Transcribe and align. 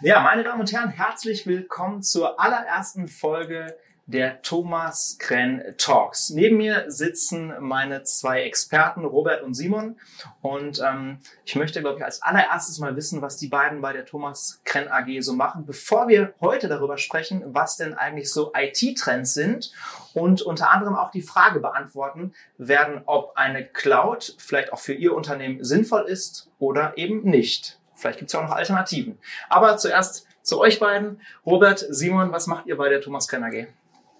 Ja, 0.00 0.20
meine 0.20 0.44
Damen 0.44 0.60
und 0.60 0.72
Herren, 0.72 0.90
herzlich 0.90 1.44
willkommen 1.48 2.04
zur 2.04 2.38
allerersten 2.38 3.08
Folge 3.08 3.76
der 4.06 4.42
Thomas 4.42 5.16
Krenn 5.18 5.74
Talks. 5.76 6.30
Neben 6.30 6.56
mir 6.56 6.84
sitzen 6.86 7.52
meine 7.58 8.04
zwei 8.04 8.42
Experten, 8.42 9.04
Robert 9.04 9.42
und 9.42 9.54
Simon. 9.54 9.98
Und 10.40 10.80
ähm, 10.86 11.18
ich 11.44 11.56
möchte, 11.56 11.80
glaube 11.80 11.98
ich, 11.98 12.04
als 12.04 12.22
allererstes 12.22 12.78
mal 12.78 12.94
wissen, 12.94 13.22
was 13.22 13.38
die 13.38 13.48
beiden 13.48 13.80
bei 13.80 13.92
der 13.92 14.06
Thomas 14.06 14.60
Krenn 14.64 14.86
AG 14.86 15.20
so 15.20 15.32
machen, 15.32 15.66
bevor 15.66 16.06
wir 16.06 16.32
heute 16.40 16.68
darüber 16.68 16.96
sprechen, 16.96 17.42
was 17.46 17.76
denn 17.76 17.94
eigentlich 17.94 18.30
so 18.30 18.52
IT-Trends 18.56 19.34
sind 19.34 19.72
und 20.14 20.42
unter 20.42 20.70
anderem 20.70 20.94
auch 20.94 21.10
die 21.10 21.22
Frage 21.22 21.58
beantworten 21.58 22.34
werden, 22.56 23.02
ob 23.06 23.32
eine 23.36 23.66
Cloud 23.66 24.36
vielleicht 24.38 24.72
auch 24.72 24.78
für 24.78 24.94
Ihr 24.94 25.12
Unternehmen 25.16 25.64
sinnvoll 25.64 26.04
ist 26.04 26.52
oder 26.60 26.96
eben 26.96 27.24
nicht. 27.24 27.78
Vielleicht 27.98 28.20
gibt 28.20 28.28
es 28.28 28.32
ja 28.32 28.40
auch 28.40 28.44
noch 28.44 28.56
Alternativen. 28.56 29.18
Aber 29.48 29.76
zuerst 29.76 30.26
zu 30.42 30.60
euch 30.60 30.78
beiden. 30.78 31.20
Robert, 31.44 31.84
Simon, 31.90 32.32
was 32.32 32.46
macht 32.46 32.66
ihr 32.66 32.76
bei 32.76 32.88
der 32.88 33.00
Thomas 33.00 33.28
Krenn 33.28 33.44
AG? 33.44 33.66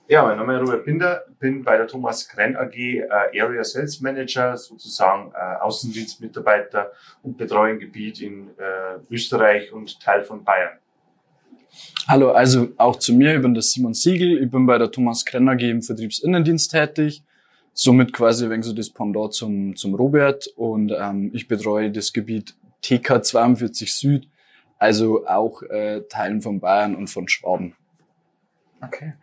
Ja, 0.09 0.24
mein 0.24 0.36
Name 0.36 0.56
ist 0.56 0.62
Robert 0.62 0.84
Binder, 0.84 1.23
bin 1.38 1.62
bei 1.62 1.77
der 1.77 1.86
Thomas 1.86 2.28
Krenn 2.28 2.56
AG 2.56 2.74
äh, 2.74 3.09
Area 3.41 3.62
Sales 3.62 4.00
Manager, 4.00 4.56
sozusagen 4.56 5.33
äh, 5.33 5.60
Außendienstmitarbeiter 5.60 6.92
und 7.22 7.36
betreue 7.36 7.72
ein 7.72 7.78
Gebiet 7.78 8.20
in 8.20 8.48
äh, 8.59 8.98
Österreich 9.10 9.72
und 9.72 10.00
Teil 10.00 10.22
von 10.22 10.42
Bayern. 10.45 10.78
Hallo, 12.06 12.33
also 12.33 12.69
auch 12.78 12.97
zu 12.97 13.14
mir, 13.14 13.36
ich 13.36 13.42
bin 13.42 13.52
der 13.52 13.62
Simon 13.62 13.95
Siegel, 13.95 14.42
ich 14.42 14.50
bin 14.50 14.66
bei 14.66 14.78
der 14.78 14.91
Thomas 14.91 15.24
Krenn 15.24 15.48
AG 15.48 15.60
im 15.60 15.83
Vertriebsinnendienst 15.83 16.70
tätig, 16.70 17.22
somit 17.74 18.12
quasi 18.12 18.48
wegen 18.48 18.62
so 18.62 18.72
das 18.72 18.91
Pendant 18.91 19.34
zum, 19.34 19.77
zum 19.77 19.95
Robert 19.95 20.47
und 20.56 20.91
ähm, 20.98 21.30
ich 21.34 21.47
betreue 21.48 21.91
das 21.92 22.12
Gebiet 22.12 22.55
TK 22.82 23.23
42 23.23 23.95
Süd, 23.95 24.28
also 24.78 25.27
auch 25.27 25.62
äh, 25.62 26.02
Teilen 26.08 26.42
von 26.42 26.61
Bayern 26.61 26.94
und 26.94 27.08
von 27.08 27.28
Schwaben. 27.28 27.75
Okay. 28.80 29.14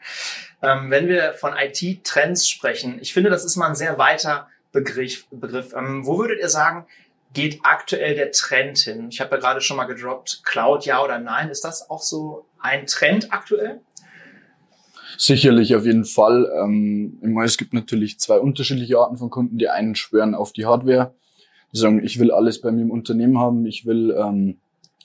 Ähm, 0.61 0.89
wenn 0.89 1.07
wir 1.07 1.33
von 1.33 1.53
IT-Trends 1.57 2.49
sprechen, 2.49 2.99
ich 3.01 3.13
finde, 3.13 3.29
das 3.29 3.45
ist 3.45 3.55
mal 3.55 3.67
ein 3.67 3.75
sehr 3.75 3.97
weiter 3.97 4.47
Begriff. 4.71 5.27
Begriff. 5.31 5.73
Ähm, 5.73 6.05
wo 6.05 6.17
würdet 6.17 6.39
ihr 6.39 6.49
sagen, 6.49 6.85
geht 7.33 7.59
aktuell 7.63 8.15
der 8.15 8.31
Trend 8.31 8.77
hin? 8.79 9.07
Ich 9.09 9.21
habe 9.21 9.35
ja 9.35 9.41
gerade 9.41 9.61
schon 9.61 9.77
mal 9.77 9.85
gedroppt, 9.85 10.41
Cloud 10.43 10.85
ja 10.85 11.01
oder 11.01 11.19
nein. 11.19 11.49
Ist 11.49 11.63
das 11.63 11.89
auch 11.89 12.01
so 12.01 12.45
ein 12.59 12.85
Trend 12.85 13.31
aktuell? 13.31 13.79
Sicherlich 15.17 15.73
auf 15.75 15.85
jeden 15.85 16.03
Fall. 16.03 16.51
Ähm, 16.61 17.39
es 17.43 17.57
gibt 17.57 17.73
natürlich 17.73 18.19
zwei 18.19 18.37
unterschiedliche 18.37 18.97
Arten 18.97 19.17
von 19.17 19.29
Kunden. 19.29 19.57
Die 19.57 19.69
einen 19.69 19.95
schwören 19.95 20.35
auf 20.35 20.51
die 20.51 20.65
Hardware 20.65 21.13
die 21.75 21.79
sagen, 21.79 22.03
ich 22.03 22.19
will 22.19 22.31
alles 22.31 22.61
bei 22.61 22.71
mir 22.71 22.83
im 22.83 22.91
Unternehmen 22.91 23.37
haben, 23.37 23.65
ich 23.65 23.85
will 23.85 24.15
ähm, 24.17 24.57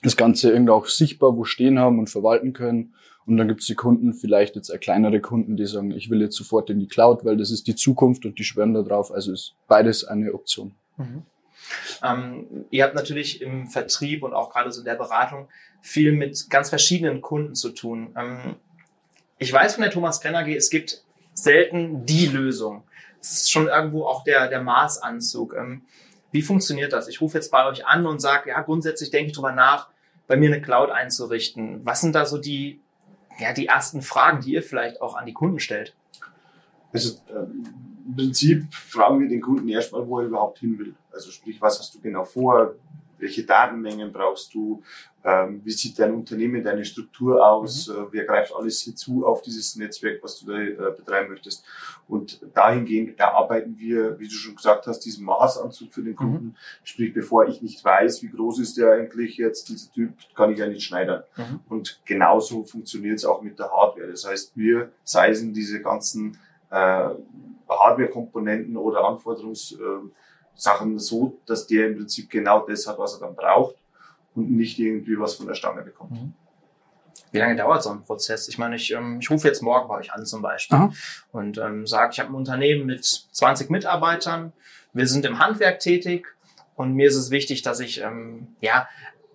das 0.02 0.16
Ganze 0.16 0.50
irgendwie 0.50 0.72
auch 0.72 0.86
sichtbar 0.86 1.36
wo 1.36 1.44
stehen 1.44 1.78
haben 1.78 1.98
und 1.98 2.08
verwalten 2.08 2.52
können. 2.52 2.94
Und 3.27 3.36
dann 3.36 3.48
gibt 3.48 3.60
es 3.60 3.66
die 3.66 3.74
Kunden, 3.74 4.14
vielleicht 4.14 4.56
jetzt 4.56 4.72
kleinere 4.80 5.20
Kunden, 5.20 5.56
die 5.56 5.66
sagen, 5.66 5.90
ich 5.90 6.10
will 6.10 6.20
jetzt 6.20 6.36
sofort 6.36 6.70
in 6.70 6.80
die 6.80 6.86
Cloud, 6.86 7.24
weil 7.24 7.36
das 7.36 7.50
ist 7.50 7.66
die 7.66 7.74
Zukunft 7.74 8.24
und 8.24 8.38
die 8.38 8.44
schwören 8.44 8.72
da 8.72 8.82
drauf. 8.82 9.12
Also 9.12 9.32
ist 9.32 9.54
beides 9.68 10.04
eine 10.04 10.32
Option. 10.32 10.74
Mhm. 10.96 11.22
Ähm, 12.02 12.64
ihr 12.70 12.84
habt 12.84 12.94
natürlich 12.94 13.42
im 13.42 13.66
Vertrieb 13.66 14.22
und 14.22 14.32
auch 14.32 14.50
gerade 14.50 14.72
so 14.72 14.80
in 14.80 14.84
der 14.84 14.94
Beratung 14.94 15.48
viel 15.82 16.12
mit 16.12 16.48
ganz 16.50 16.70
verschiedenen 16.70 17.20
Kunden 17.20 17.55
zu 17.55 17.70
tun. 17.70 18.14
Ähm, 18.16 18.56
ich 19.38 19.52
weiß 19.52 19.74
von 19.74 19.82
der 19.82 19.90
Thomas 19.90 20.20
Brenner 20.20 20.40
AG, 20.40 20.56
es 20.56 20.70
gibt 20.70 21.02
selten 21.34 22.06
die 22.06 22.27
Lösung. 22.27 22.84
Es 23.20 23.32
ist 23.32 23.50
schon 23.52 23.68
irgendwo 23.68 24.06
auch 24.06 24.24
der, 24.24 24.48
der 24.48 24.62
Maßanzug. 24.62 25.55
Ähm, 25.55 25.82
wie 26.31 26.42
funktioniert 26.42 26.92
das? 26.92 27.09
Ich 27.09 27.20
rufe 27.20 27.39
jetzt 27.39 27.50
bei 27.50 27.67
euch 27.67 27.86
an 27.86 28.06
und 28.06 28.20
sage, 28.20 28.50
ja, 28.50 28.61
grundsätzlich 28.61 29.11
denke 29.11 29.28
ich 29.28 29.36
drüber 29.36 29.53
nach, 29.53 29.89
bei 30.27 30.36
mir 30.36 30.53
eine 30.53 30.62
Cloud 30.62 30.91
einzurichten. 30.91 31.84
Was 31.84 32.00
sind 32.00 32.14
da 32.14 32.25
so 32.25 32.39
die, 32.39 32.81
ja, 33.39 33.53
die 33.53 33.67
ersten 33.67 34.03
Fragen, 34.03 34.40
die 34.40 34.52
ihr 34.52 34.63
vielleicht 34.63 35.01
auch 35.01 35.17
an 35.17 35.27
die 35.27 35.33
Kunden 35.33 35.58
stellt? 35.58 35.95
Also 36.92 37.19
ähm, 37.30 37.64
im 38.07 38.17
Prinzip 38.17 38.73
fragen 38.73 39.20
wir 39.20 39.29
den 39.29 39.40
Kunden 39.40 39.69
erstmal, 39.69 40.07
wo 40.07 40.20
er 40.20 40.27
überhaupt 40.27 40.58
hin 40.61 40.79
will. 40.79 40.95
Also 41.13 41.30
sprich, 41.30 41.61
was 41.61 41.79
hast 41.79 41.95
du 41.95 42.01
genau 42.01 42.24
vor? 42.24 42.74
Welche 43.20 43.45
Datenmengen 43.45 44.13
brauchst 44.13 44.55
du, 44.55 44.83
ähm, 45.23 45.61
wie 45.64 45.73
sieht 45.73 45.98
dein 45.98 46.14
Unternehmen, 46.14 46.64
deine 46.64 46.85
Struktur 46.85 47.47
aus, 47.47 47.89
mhm. 47.89 47.95
äh, 47.95 48.07
wer 48.13 48.25
greift 48.25 48.55
alles 48.55 48.81
hinzu 48.81 49.27
auf 49.27 49.42
dieses 49.42 49.77
Netzwerk, 49.77 50.23
was 50.23 50.41
du 50.41 50.47
da 50.47 50.58
äh, 50.58 50.75
betreiben 50.97 51.31
möchtest. 51.31 51.64
Und 52.08 52.41
dahingehend 52.55 53.19
erarbeiten 53.19 53.79
wir, 53.79 54.19
wie 54.19 54.29
du 54.29 54.35
schon 54.35 54.57
gesagt 54.57 54.86
hast, 54.86 55.01
diesen 55.01 55.25
Maßanzug 55.27 55.92
für 55.92 56.03
den 56.03 56.17
Kunden. 56.17 56.47
Mhm. 56.47 56.57
Sprich, 56.83 57.13
bevor 57.13 57.47
ich 57.47 57.61
nicht 57.61 57.85
weiß, 57.85 58.23
wie 58.23 58.31
groß 58.31 58.61
ist 58.61 58.79
der 58.79 58.92
eigentlich 58.92 59.37
jetzt, 59.37 59.69
dieser 59.69 59.92
Typ, 59.92 60.14
kann 60.35 60.52
ich 60.52 60.58
ja 60.58 60.67
nicht 60.67 60.83
schneidern. 60.83 61.23
Mhm. 61.37 61.61
Und 61.69 62.01
genauso 62.07 62.64
funktioniert 62.64 63.19
es 63.19 63.25
auch 63.27 63.42
mit 63.42 63.58
der 63.58 63.70
Hardware. 63.70 64.08
Das 64.08 64.27
heißt, 64.27 64.57
wir 64.57 64.91
seisen 65.05 65.52
diese 65.52 65.83
ganzen 65.83 66.39
äh, 66.70 67.11
Hardware-Komponenten 67.69 68.77
oder 68.77 69.01
Anforderungs- 69.01 69.79
äh, 69.79 70.11
Sachen 70.60 70.98
so, 70.98 71.38
dass 71.46 71.66
der 71.66 71.86
im 71.86 71.96
Prinzip 71.96 72.30
genau 72.30 72.66
das 72.66 72.86
hat, 72.86 72.98
was 72.98 73.14
er 73.14 73.20
dann 73.20 73.34
braucht 73.34 73.76
und 74.34 74.50
nicht 74.50 74.78
irgendwie 74.78 75.18
was 75.18 75.34
von 75.34 75.46
der 75.46 75.54
Stange 75.54 75.82
bekommt. 75.82 76.12
Mhm. 76.12 76.34
Wie 77.32 77.38
lange 77.38 77.56
dauert 77.56 77.82
so 77.82 77.90
ein 77.90 78.02
Prozess? 78.02 78.48
Ich 78.48 78.58
meine, 78.58 78.76
ich, 78.76 78.92
ähm, 78.92 79.18
ich 79.20 79.30
rufe 79.30 79.46
jetzt 79.46 79.62
morgen 79.62 79.88
bei 79.88 79.98
euch 79.98 80.12
an 80.12 80.26
zum 80.26 80.42
Beispiel 80.42 80.76
Aha. 80.76 80.92
und 81.32 81.58
ähm, 81.58 81.86
sage, 81.86 82.12
ich 82.12 82.20
habe 82.20 82.30
ein 82.30 82.34
Unternehmen 82.34 82.86
mit 82.86 83.04
20 83.04 83.70
Mitarbeitern, 83.70 84.52
wir 84.92 85.06
sind 85.06 85.24
im 85.24 85.38
Handwerk 85.38 85.78
tätig 85.78 86.26
und 86.74 86.94
mir 86.94 87.08
ist 87.08 87.16
es 87.16 87.30
wichtig, 87.30 87.62
dass 87.62 87.80
ich 87.80 88.00
ähm, 88.00 88.56
ja 88.60 88.88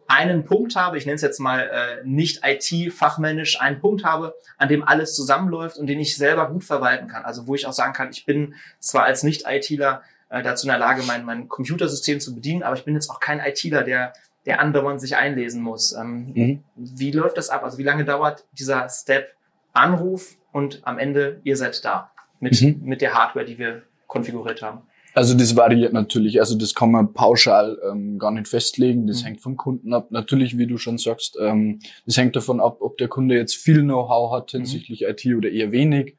einen 0.07 0.45
Punkt 0.45 0.75
habe, 0.75 0.97
ich 0.97 1.05
nenne 1.05 1.15
es 1.15 1.21
jetzt 1.21 1.39
mal 1.39 1.61
äh, 1.61 2.03
nicht 2.05 2.41
IT-fachmännisch, 2.43 3.59
einen 3.59 3.79
Punkt 3.79 4.03
habe, 4.03 4.35
an 4.57 4.69
dem 4.69 4.83
alles 4.83 5.15
zusammenläuft 5.15 5.77
und 5.77 5.87
den 5.87 5.99
ich 5.99 6.15
selber 6.15 6.49
gut 6.49 6.63
verwalten 6.63 7.07
kann. 7.07 7.23
Also 7.23 7.47
wo 7.47 7.55
ich 7.55 7.65
auch 7.65 7.73
sagen 7.73 7.93
kann, 7.93 8.11
ich 8.11 8.25
bin 8.25 8.53
zwar 8.79 9.03
als 9.03 9.23
Nicht-ITler 9.23 10.03
äh, 10.29 10.43
dazu 10.43 10.65
in 10.65 10.69
der 10.69 10.79
Lage, 10.79 11.03
mein, 11.03 11.25
mein 11.25 11.47
Computersystem 11.47 12.19
zu 12.19 12.35
bedienen, 12.35 12.63
aber 12.63 12.75
ich 12.75 12.85
bin 12.85 12.93
jetzt 12.93 13.09
auch 13.09 13.19
kein 13.19 13.39
ITler, 13.39 13.83
der, 13.83 14.13
der 14.45 14.59
andauernd 14.59 15.01
sich 15.01 15.15
einlesen 15.15 15.61
muss. 15.61 15.93
Ähm, 15.93 16.33
mhm. 16.33 16.63
Wie 16.75 17.11
läuft 17.11 17.37
das 17.37 17.49
ab? 17.49 17.63
Also 17.63 17.77
wie 17.77 17.83
lange 17.83 18.05
dauert 18.05 18.45
dieser 18.53 18.87
Step 18.89 19.35
Anruf 19.73 20.35
und 20.51 20.81
am 20.83 20.99
Ende 20.99 21.41
ihr 21.43 21.57
seid 21.57 21.83
da 21.83 22.11
mit, 22.39 22.61
mhm. 22.61 22.81
mit 22.83 23.01
der 23.01 23.13
Hardware, 23.13 23.45
die 23.45 23.57
wir 23.57 23.83
konfiguriert 24.07 24.61
haben? 24.61 24.83
Also 25.15 25.33
das 25.33 25.55
variiert 25.55 25.93
natürlich. 25.93 26.41
Also 26.41 26.57
das 26.57 26.75
kann 26.75 26.91
man 26.91 27.13
pauschal 27.13 27.77
ähm, 27.89 28.19
gar 28.19 28.31
nicht 28.31 28.49
festlegen. 28.49 29.07
Das 29.07 29.21
mhm. 29.21 29.27
hängt 29.27 29.41
vom 29.41 29.55
Kunden 29.55 29.93
ab. 29.93 30.11
Natürlich, 30.11 30.57
wie 30.57 30.67
du 30.67 30.77
schon 30.77 30.97
sagst, 30.97 31.37
ähm, 31.39 31.79
das 32.05 32.17
hängt 32.17 32.35
davon 32.35 32.59
ab, 32.59 32.77
ob 32.81 32.97
der 32.97 33.07
Kunde 33.07 33.35
jetzt 33.35 33.55
viel 33.55 33.81
Know-how 33.81 34.33
hat 34.33 34.53
mhm. 34.53 34.59
hinsichtlich. 34.59 35.03
IT 35.03 35.25
oder 35.25 35.49
eher 35.49 35.71
wenig. 35.71 36.17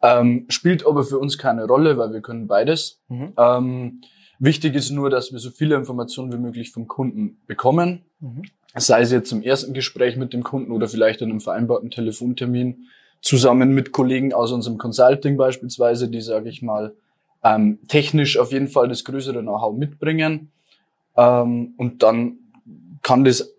Ähm, 0.00 0.46
spielt 0.48 0.86
aber 0.86 1.04
für 1.04 1.18
uns 1.18 1.38
keine 1.38 1.66
Rolle, 1.66 1.98
weil 1.98 2.12
wir 2.12 2.20
können 2.20 2.46
beides. 2.46 3.00
Mhm. 3.08 3.32
Ähm, 3.36 4.00
wichtig 4.38 4.74
ist 4.74 4.90
nur, 4.90 5.10
dass 5.10 5.32
wir 5.32 5.38
so 5.38 5.50
viele 5.50 5.74
Informationen 5.74 6.32
wie 6.32 6.38
möglich 6.38 6.70
vom 6.70 6.86
Kunden 6.86 7.38
bekommen. 7.46 8.04
Mhm. 8.20 8.42
Sei 8.76 9.00
es 9.00 9.10
jetzt 9.10 9.32
im 9.32 9.42
ersten 9.42 9.74
Gespräch 9.74 10.16
mit 10.16 10.32
dem 10.32 10.44
Kunden 10.44 10.70
oder 10.70 10.88
vielleicht 10.88 11.20
in 11.20 11.30
einem 11.30 11.40
vereinbarten 11.40 11.90
Telefontermin 11.90 12.88
zusammen 13.20 13.72
mit 13.72 13.92
Kollegen 13.92 14.32
aus 14.32 14.52
unserem 14.52 14.78
Consulting 14.78 15.36
beispielsweise, 15.36 16.08
die, 16.08 16.20
sage 16.20 16.48
ich 16.48 16.62
mal, 16.62 16.94
ähm, 17.42 17.78
technisch 17.88 18.38
auf 18.38 18.52
jeden 18.52 18.68
Fall 18.68 18.88
das 18.88 19.04
größere 19.04 19.40
Know-how 19.40 19.76
mitbringen. 19.76 20.52
Ähm, 21.16 21.74
und 21.76 22.02
dann 22.02 22.38
kann 23.02 23.24
das 23.24 23.52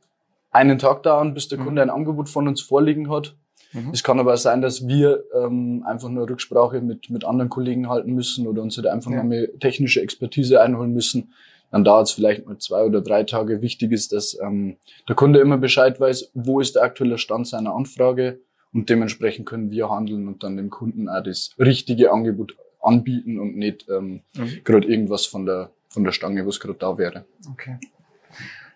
einen 0.52 0.80
Tag 0.80 1.04
dauern, 1.04 1.34
bis 1.34 1.48
der 1.48 1.60
mhm. 1.60 1.66
Kunde 1.66 1.82
ein 1.82 1.90
Angebot 1.90 2.30
von 2.30 2.48
uns 2.48 2.62
vorliegen 2.62 3.10
hat. 3.10 3.36
Mhm. 3.74 3.92
Es 3.94 4.04
kann 4.04 4.20
aber 4.20 4.36
sein, 4.38 4.62
dass 4.62 4.88
wir 4.88 5.24
ähm, 5.34 5.84
einfach 5.88 6.10
nur 6.10 6.30
Rücksprache 6.30 6.82
mit, 6.82 7.10
mit 7.10 7.26
anderen 7.26 7.50
Kollegen 7.50 7.90
halten 7.90 8.14
müssen 8.14 8.48
oder 8.48 8.62
uns 8.62 8.78
halt 8.78 8.88
einfach 8.88 9.12
ja. 9.12 9.24
mehr 9.24 9.48
technische 9.60 10.02
Expertise 10.02 10.62
einholen 10.62 10.94
müssen. 10.94 11.34
Dann 11.72 11.84
dauert 11.84 12.08
es 12.08 12.14
vielleicht 12.14 12.48
mal 12.48 12.58
zwei 12.58 12.84
oder 12.84 13.02
drei 13.02 13.24
Tage. 13.24 13.62
Wichtig 13.62 13.92
ist, 13.92 14.12
dass 14.12 14.38
ähm, 14.42 14.78
der 15.08 15.16
Kunde 15.16 15.40
immer 15.40 15.58
Bescheid 15.58 16.00
weiß, 16.00 16.32
wo 16.34 16.60
ist 16.60 16.76
der 16.76 16.84
aktuelle 16.84 17.20
Stand 17.20 17.48
seiner 17.48 17.76
Anfrage 17.76 18.40
und 18.74 18.90
dementsprechend 18.90 19.46
können 19.48 19.70
wir 19.70 19.90
handeln 19.90 20.28
und 20.28 20.44
dann 20.44 20.58
dem 20.58 20.70
Kunden 20.70 21.10
auch 21.10 21.24
das 21.24 21.52
richtige 21.60 22.12
Angebot 22.12 22.56
anbieten 22.82 23.40
und 23.40 23.56
nicht 23.56 23.88
ähm, 23.90 24.22
mhm. 24.36 24.62
gerade 24.64 24.88
irgendwas 24.88 25.26
von 25.26 25.46
der 25.46 25.72
von 25.90 26.04
der 26.04 26.12
Stange, 26.12 26.46
was 26.46 26.60
gerade 26.60 26.78
da 26.78 26.98
wäre. 26.98 27.26
Okay. 27.52 27.78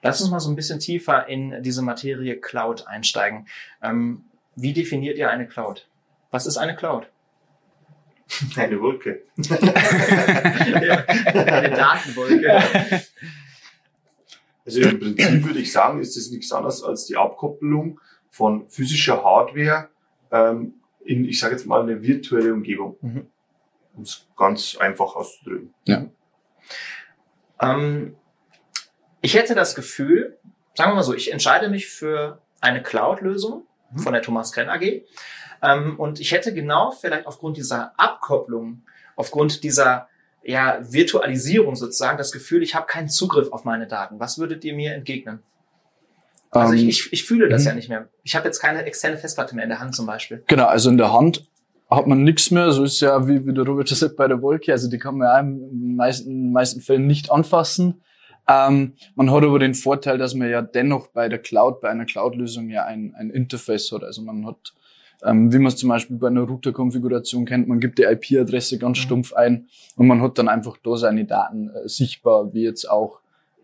Lass 0.01 0.19
uns 0.21 0.31
mal 0.31 0.39
so 0.39 0.49
ein 0.49 0.55
bisschen 0.55 0.79
tiefer 0.79 1.27
in 1.29 1.61
diese 1.63 1.81
Materie 1.81 2.37
Cloud 2.37 2.87
einsteigen. 2.87 3.47
Ähm, 3.81 4.25
wie 4.55 4.73
definiert 4.73 5.17
ihr 5.17 5.29
eine 5.29 5.47
Cloud? 5.47 5.87
Was 6.31 6.45
ist 6.45 6.57
eine 6.57 6.75
Cloud? 6.75 7.07
Eine 8.55 8.81
Wolke. 8.81 9.23
eine 9.37 9.49
Datenwolke. 11.69 12.63
Also 14.65 14.81
im 14.81 14.99
Prinzip 14.99 15.45
würde 15.45 15.59
ich 15.59 15.71
sagen, 15.71 15.99
ist 15.99 16.15
das 16.15 16.31
nichts 16.31 16.51
anderes 16.51 16.83
als 16.83 17.05
die 17.05 17.17
Abkopplung 17.17 17.99
von 18.29 18.67
physischer 18.69 19.23
Hardware 19.23 19.89
ähm, 20.31 20.75
in, 21.05 21.25
ich 21.25 21.39
sage 21.39 21.53
jetzt 21.53 21.65
mal, 21.65 21.81
eine 21.81 22.01
virtuelle 22.01 22.53
Umgebung. 22.53 22.97
Mhm. 23.01 23.27
Um 23.95 24.03
es 24.03 24.27
ganz 24.35 24.75
einfach 24.77 25.15
auszudrücken. 25.15 25.73
Ja. 25.85 26.07
Ähm, 27.61 28.15
ich 29.21 29.35
hätte 29.35 29.53
das 29.53 29.75
Gefühl, 29.75 30.37
sagen 30.73 30.91
wir 30.91 30.95
mal 30.95 31.03
so, 31.03 31.13
ich 31.13 31.31
entscheide 31.31 31.69
mich 31.69 31.87
für 31.87 32.41
eine 32.59 32.81
Cloud-Lösung. 32.81 33.67
Von 33.97 34.13
der 34.13 34.21
Thomas 34.21 34.51
Krenn 34.51 34.69
AG. 34.69 35.03
Ähm, 35.61 35.99
und 35.99 36.19
ich 36.19 36.31
hätte 36.31 36.53
genau 36.53 36.91
vielleicht 36.91 37.25
aufgrund 37.25 37.57
dieser 37.57 37.93
Abkopplung, 37.97 38.83
aufgrund 39.15 39.63
dieser 39.63 40.07
ja, 40.43 40.79
Virtualisierung 40.81 41.75
sozusagen 41.75 42.17
das 42.17 42.31
Gefühl, 42.31 42.63
ich 42.63 42.75
habe 42.75 42.85
keinen 42.85 43.09
Zugriff 43.09 43.51
auf 43.51 43.63
meine 43.63 43.87
Daten. 43.87 44.19
Was 44.19 44.37
würdet 44.37 44.65
ihr 44.65 44.73
mir 44.73 44.93
entgegnen? 44.93 45.39
Also 46.51 46.73
ich, 46.73 46.83
ähm, 46.83 46.89
ich, 46.89 47.13
ich 47.13 47.23
fühle 47.23 47.49
das 47.49 47.65
ja 47.65 47.73
nicht 47.73 47.89
mehr. 47.89 48.09
Ich 48.23 48.35
habe 48.35 48.45
jetzt 48.45 48.59
keine 48.59 48.83
externe 48.83 49.17
Festplatte 49.17 49.55
mehr 49.55 49.63
in 49.63 49.69
der 49.69 49.79
Hand 49.79 49.95
zum 49.95 50.05
Beispiel. 50.05 50.43
Genau, 50.47 50.65
also 50.65 50.89
in 50.89 50.97
der 50.97 51.13
Hand 51.13 51.47
hat 51.89 52.07
man 52.07 52.23
nichts 52.23 52.51
mehr. 52.51 52.71
So 52.71 52.83
ist 52.83 52.99
ja 52.99 53.27
wie, 53.27 53.45
wie 53.45 53.53
der 53.53 53.63
Robert 53.63 53.89
schon 53.89 53.97
sagt 53.97 54.17
bei 54.17 54.27
der 54.27 54.41
Wolke. 54.41 54.71
Also 54.71 54.89
die 54.89 54.99
kann 54.99 55.17
man 55.17 55.27
ja 55.27 55.39
in 55.39 55.59
den 55.59 55.95
meisten, 55.95 56.51
meisten 56.51 56.81
Fällen 56.81 57.07
nicht 57.07 57.31
anfassen. 57.31 58.01
Ähm, 58.47 58.93
man 59.15 59.31
hat 59.31 59.43
aber 59.43 59.59
den 59.59 59.73
Vorteil, 59.73 60.17
dass 60.17 60.33
man 60.33 60.49
ja 60.49 60.61
dennoch 60.61 61.07
bei 61.07 61.29
der 61.29 61.39
Cloud, 61.39 61.81
bei 61.81 61.89
einer 61.89 62.05
Cloud-Lösung 62.05 62.69
ja 62.69 62.85
ein, 62.85 63.13
ein 63.15 63.29
Interface 63.29 63.91
hat. 63.91 64.03
Also 64.03 64.21
man 64.21 64.45
hat, 64.45 64.73
ähm, 65.23 65.53
wie 65.53 65.57
man 65.57 65.67
es 65.67 65.77
zum 65.77 65.89
Beispiel 65.89 66.17
bei 66.17 66.27
einer 66.27 66.41
Router-Konfiguration 66.41 67.45
kennt, 67.45 67.67
man 67.67 67.79
gibt 67.79 67.99
die 67.99 68.03
IP-Adresse 68.03 68.79
ganz 68.79 68.97
mhm. 68.97 69.01
stumpf 69.01 69.33
ein 69.33 69.67
und 69.95 70.07
man 70.07 70.21
hat 70.21 70.37
dann 70.37 70.49
einfach 70.49 70.77
da 70.83 70.97
seine 70.97 71.25
Daten 71.25 71.69
äh, 71.69 71.87
sichtbar, 71.87 72.53
wie 72.53 72.63
jetzt 72.63 72.89
auch 72.89 73.19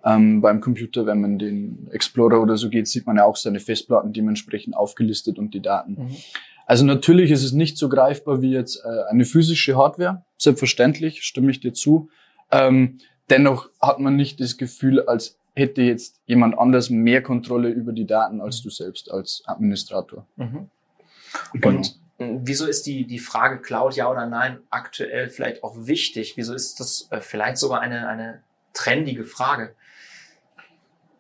ähm, 0.05 0.39
beim 0.39 0.61
Computer, 0.61 1.05
wenn 1.05 1.19
man 1.19 1.37
den 1.37 1.89
Explorer 1.91 2.41
oder 2.41 2.55
so 2.55 2.69
geht, 2.69 2.87
sieht 2.87 3.05
man 3.05 3.17
ja 3.17 3.25
auch 3.25 3.35
seine 3.35 3.59
Festplatten 3.59 4.13
dementsprechend 4.13 4.77
aufgelistet 4.77 5.37
und 5.37 5.53
die 5.53 5.61
Daten. 5.61 5.91
Mhm. 5.91 6.15
Also 6.65 6.85
natürlich 6.85 7.31
ist 7.31 7.43
es 7.43 7.51
nicht 7.51 7.77
so 7.77 7.89
greifbar 7.89 8.41
wie 8.41 8.51
jetzt 8.51 8.81
äh, 8.85 9.09
eine 9.09 9.25
physische 9.25 9.75
Hardware. 9.75 10.23
Selbstverständlich, 10.37 11.23
stimme 11.23 11.51
ich 11.51 11.59
dir 11.59 11.73
zu. 11.73 12.09
Ähm, 12.51 12.99
dennoch 13.31 13.69
hat 13.81 13.99
man 13.99 14.15
nicht 14.15 14.39
das 14.39 14.57
Gefühl, 14.57 15.01
als 15.01 15.37
hätte 15.55 15.81
jetzt 15.81 16.19
jemand 16.25 16.57
anders 16.57 16.89
mehr 16.89 17.21
Kontrolle 17.21 17.69
über 17.69 17.91
die 17.91 18.05
Daten 18.05 18.41
als 18.41 18.61
du 18.61 18.69
selbst 18.69 19.11
als 19.11 19.43
Administrator. 19.45 20.25
Mhm. 20.35 20.69
Genau. 21.53 21.67
Und 21.67 21.99
wieso 22.17 22.65
ist 22.65 22.85
die, 22.85 23.05
die 23.05 23.19
Frage 23.19 23.59
Cloud 23.59 23.95
ja 23.95 24.09
oder 24.09 24.25
nein 24.25 24.59
aktuell 24.69 25.29
vielleicht 25.29 25.63
auch 25.63 25.75
wichtig? 25.77 26.33
Wieso 26.37 26.53
ist 26.53 26.79
das 26.79 27.07
äh, 27.11 27.19
vielleicht 27.19 27.57
sogar 27.57 27.81
eine, 27.81 28.07
eine 28.07 28.41
trendige 28.73 29.23
Frage? 29.23 29.75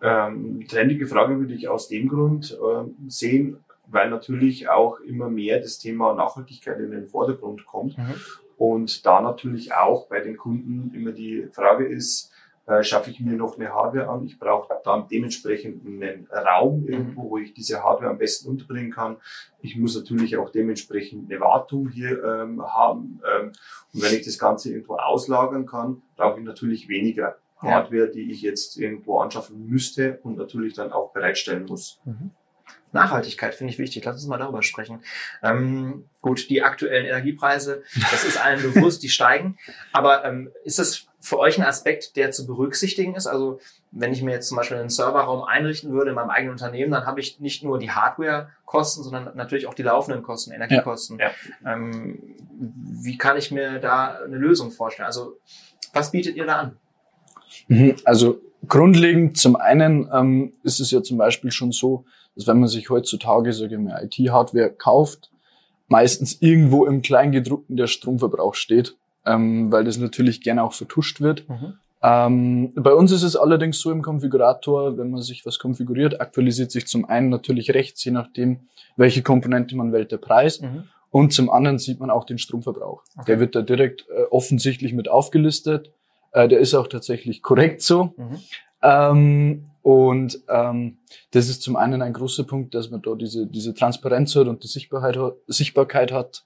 Ähm, 0.01 0.65
trendige 0.67 1.07
Frage 1.07 1.39
würde 1.39 1.53
ich 1.53 1.67
aus 1.67 1.89
dem 1.89 2.07
Grund 2.07 2.51
äh, 2.51 3.09
sehen, 3.09 3.57
weil 3.87 4.09
natürlich 4.09 4.69
auch 4.69 4.99
immer 5.01 5.29
mehr 5.29 5.59
das 5.59 5.79
Thema 5.79 6.13
Nachhaltigkeit 6.13 6.79
in 6.79 6.91
den 6.91 7.07
Vordergrund 7.07 7.65
kommt. 7.65 7.97
Mhm. 7.97 8.15
Und 8.59 9.05
da 9.05 9.21
natürlich 9.21 9.73
auch 9.73 10.07
bei 10.07 10.19
den 10.19 10.35
Kunden 10.35 10.93
immer 10.93 11.13
die 11.13 11.47
Frage 11.53 11.87
ist, 11.87 12.29
äh, 12.67 12.83
schaffe 12.83 13.09
ich 13.09 13.21
mir 13.21 13.37
noch 13.37 13.57
eine 13.57 13.69
Hardware 13.69 14.09
an? 14.09 14.25
Ich 14.25 14.37
brauche 14.37 14.77
dann 14.83 15.07
dementsprechend 15.07 15.85
einen 15.85 16.27
Raum 16.29 16.85
irgendwo, 16.85 17.29
wo 17.29 17.37
ich 17.37 17.53
diese 17.53 17.81
Hardware 17.81 18.11
am 18.11 18.17
besten 18.17 18.49
unterbringen 18.49 18.91
kann. 18.91 19.15
Ich 19.61 19.77
muss 19.77 19.95
natürlich 19.95 20.35
auch 20.35 20.49
dementsprechend 20.49 21.31
eine 21.31 21.39
Wartung 21.39 21.87
hier 21.87 22.21
ähm, 22.21 22.61
haben. 22.61 23.21
Ähm, 23.33 23.53
und 23.93 24.03
wenn 24.03 24.13
ich 24.13 24.25
das 24.25 24.37
Ganze 24.37 24.73
irgendwo 24.73 24.97
auslagern 24.97 25.65
kann, 25.65 26.01
brauche 26.17 26.39
ich 26.39 26.45
natürlich 26.45 26.89
weniger 26.89 27.37
Hardware, 27.59 28.09
die 28.09 28.29
ich 28.29 28.41
jetzt 28.41 28.77
irgendwo 28.77 29.19
anschaffen 29.19 29.67
müsste 29.67 30.19
und 30.23 30.37
natürlich 30.37 30.73
dann 30.73 30.91
auch 30.91 31.13
bereitstellen 31.13 31.65
muss. 31.65 32.01
Mhm. 32.03 32.31
Nachhaltigkeit 32.91 33.55
finde 33.55 33.73
ich 33.73 33.79
wichtig. 33.79 34.03
Lass 34.05 34.15
uns 34.15 34.27
mal 34.27 34.37
darüber 34.37 34.63
sprechen. 34.63 35.01
Ähm, 35.43 36.05
gut, 36.21 36.49
die 36.49 36.63
aktuellen 36.63 37.05
Energiepreise, 37.05 37.83
das 38.11 38.23
ist 38.23 38.43
allen 38.43 38.61
bewusst, 38.73 39.03
die 39.03 39.09
steigen. 39.09 39.57
Aber 39.93 40.25
ähm, 40.25 40.51
ist 40.63 40.79
das 40.79 41.07
für 41.21 41.37
euch 41.37 41.57
ein 41.57 41.65
Aspekt, 41.65 42.15
der 42.15 42.31
zu 42.31 42.47
berücksichtigen 42.47 43.15
ist? 43.15 43.27
Also 43.27 43.59
wenn 43.91 44.13
ich 44.13 44.21
mir 44.21 44.31
jetzt 44.31 44.47
zum 44.47 44.57
Beispiel 44.57 44.77
einen 44.77 44.89
Serverraum 44.89 45.43
einrichten 45.43 45.91
würde 45.91 46.11
in 46.11 46.15
meinem 46.15 46.29
eigenen 46.29 46.53
Unternehmen, 46.53 46.91
dann 46.91 47.05
habe 47.05 47.19
ich 47.19 47.39
nicht 47.39 47.63
nur 47.63 47.79
die 47.79 47.91
Hardware-Kosten, 47.91 49.03
sondern 49.03 49.35
natürlich 49.35 49.67
auch 49.67 49.73
die 49.73 49.83
laufenden 49.83 50.23
Kosten, 50.23 50.51
Energiekosten. 50.51 51.19
Ja, 51.19 51.31
ja. 51.63 51.73
Ähm, 51.73 52.35
wie 52.59 53.17
kann 53.17 53.37
ich 53.37 53.51
mir 53.51 53.79
da 53.79 54.19
eine 54.23 54.37
Lösung 54.37 54.71
vorstellen? 54.71 55.07
Also 55.07 55.37
was 55.93 56.11
bietet 56.11 56.35
ihr 56.35 56.45
da 56.45 56.55
an? 56.57 56.77
Mhm, 57.67 57.95
also 58.05 58.41
grundlegend 58.67 59.37
zum 59.37 59.55
einen 59.55 60.09
ähm, 60.13 60.53
ist 60.63 60.79
es 60.79 60.91
ja 60.91 61.01
zum 61.01 61.17
Beispiel 61.17 61.51
schon 61.51 61.71
so, 61.71 62.05
dass 62.39 62.47
wenn 62.47 62.61
man 62.61 62.69
sich 62.69 62.89
heutzutage, 62.89 63.51
sage 63.51 63.75
ich 63.75 63.81
mal, 63.81 64.01
IT-Hardware 64.01 64.69
kauft, 64.71 65.29
meistens 65.89 66.41
irgendwo 66.41 66.85
im 66.85 67.01
Kleingedruckten 67.01 67.75
der 67.75 67.87
Stromverbrauch 67.87 68.55
steht, 68.55 68.95
ähm, 69.25 69.71
weil 69.73 69.83
das 69.83 69.97
natürlich 69.97 70.39
gerne 70.39 70.63
auch 70.63 70.71
vertuscht 70.71 71.19
wird. 71.19 71.49
Mhm. 71.49 71.73
Ähm, 72.01 72.71
bei 72.75 72.93
uns 72.93 73.11
ist 73.11 73.23
es 73.23 73.35
allerdings 73.35 73.81
so 73.81 73.91
im 73.91 74.01
Konfigurator, 74.01 74.97
wenn 74.97 75.11
man 75.11 75.21
sich 75.21 75.45
was 75.45 75.59
konfiguriert, 75.59 76.21
aktualisiert 76.21 76.71
sich 76.71 76.87
zum 76.87 77.03
einen 77.03 77.27
natürlich 77.27 77.73
rechts, 77.73 78.05
je 78.05 78.11
nachdem, 78.11 78.61
welche 78.95 79.21
Komponente 79.21 79.75
man 79.75 79.91
wählt, 79.91 80.13
der 80.13 80.17
Preis. 80.17 80.61
Mhm. 80.61 80.85
Und 81.11 81.33
zum 81.33 81.49
anderen 81.49 81.77
sieht 81.77 81.99
man 81.99 82.09
auch 82.09 82.23
den 82.23 82.37
Stromverbrauch. 82.37 83.03
Okay. 83.17 83.25
Der 83.27 83.39
wird 83.41 83.55
da 83.55 83.63
direkt 83.63 84.05
äh, 84.09 84.23
offensichtlich 84.29 84.93
mit 84.93 85.09
aufgelistet. 85.09 85.91
Äh, 86.31 86.47
der 86.47 86.59
ist 86.59 86.73
auch 86.73 86.87
tatsächlich 86.87 87.41
korrekt 87.41 87.81
so. 87.81 88.13
Mhm. 88.15 88.39
Ähm, 88.81 89.65
und 89.89 90.43
ähm, 90.49 90.99
das 91.31 91.49
ist 91.49 91.63
zum 91.63 91.75
einen 91.75 92.03
ein 92.03 92.13
großer 92.13 92.43
Punkt, 92.43 92.75
dass 92.75 92.91
man 92.91 93.01
da 93.01 93.15
diese, 93.15 93.47
diese 93.47 93.73
Transparenz 93.73 94.35
hat 94.35 94.45
und 94.45 94.63
die 94.63 94.67
Sichtbarkeit, 94.67 95.17
Sichtbarkeit 95.47 96.11
hat. 96.11 96.43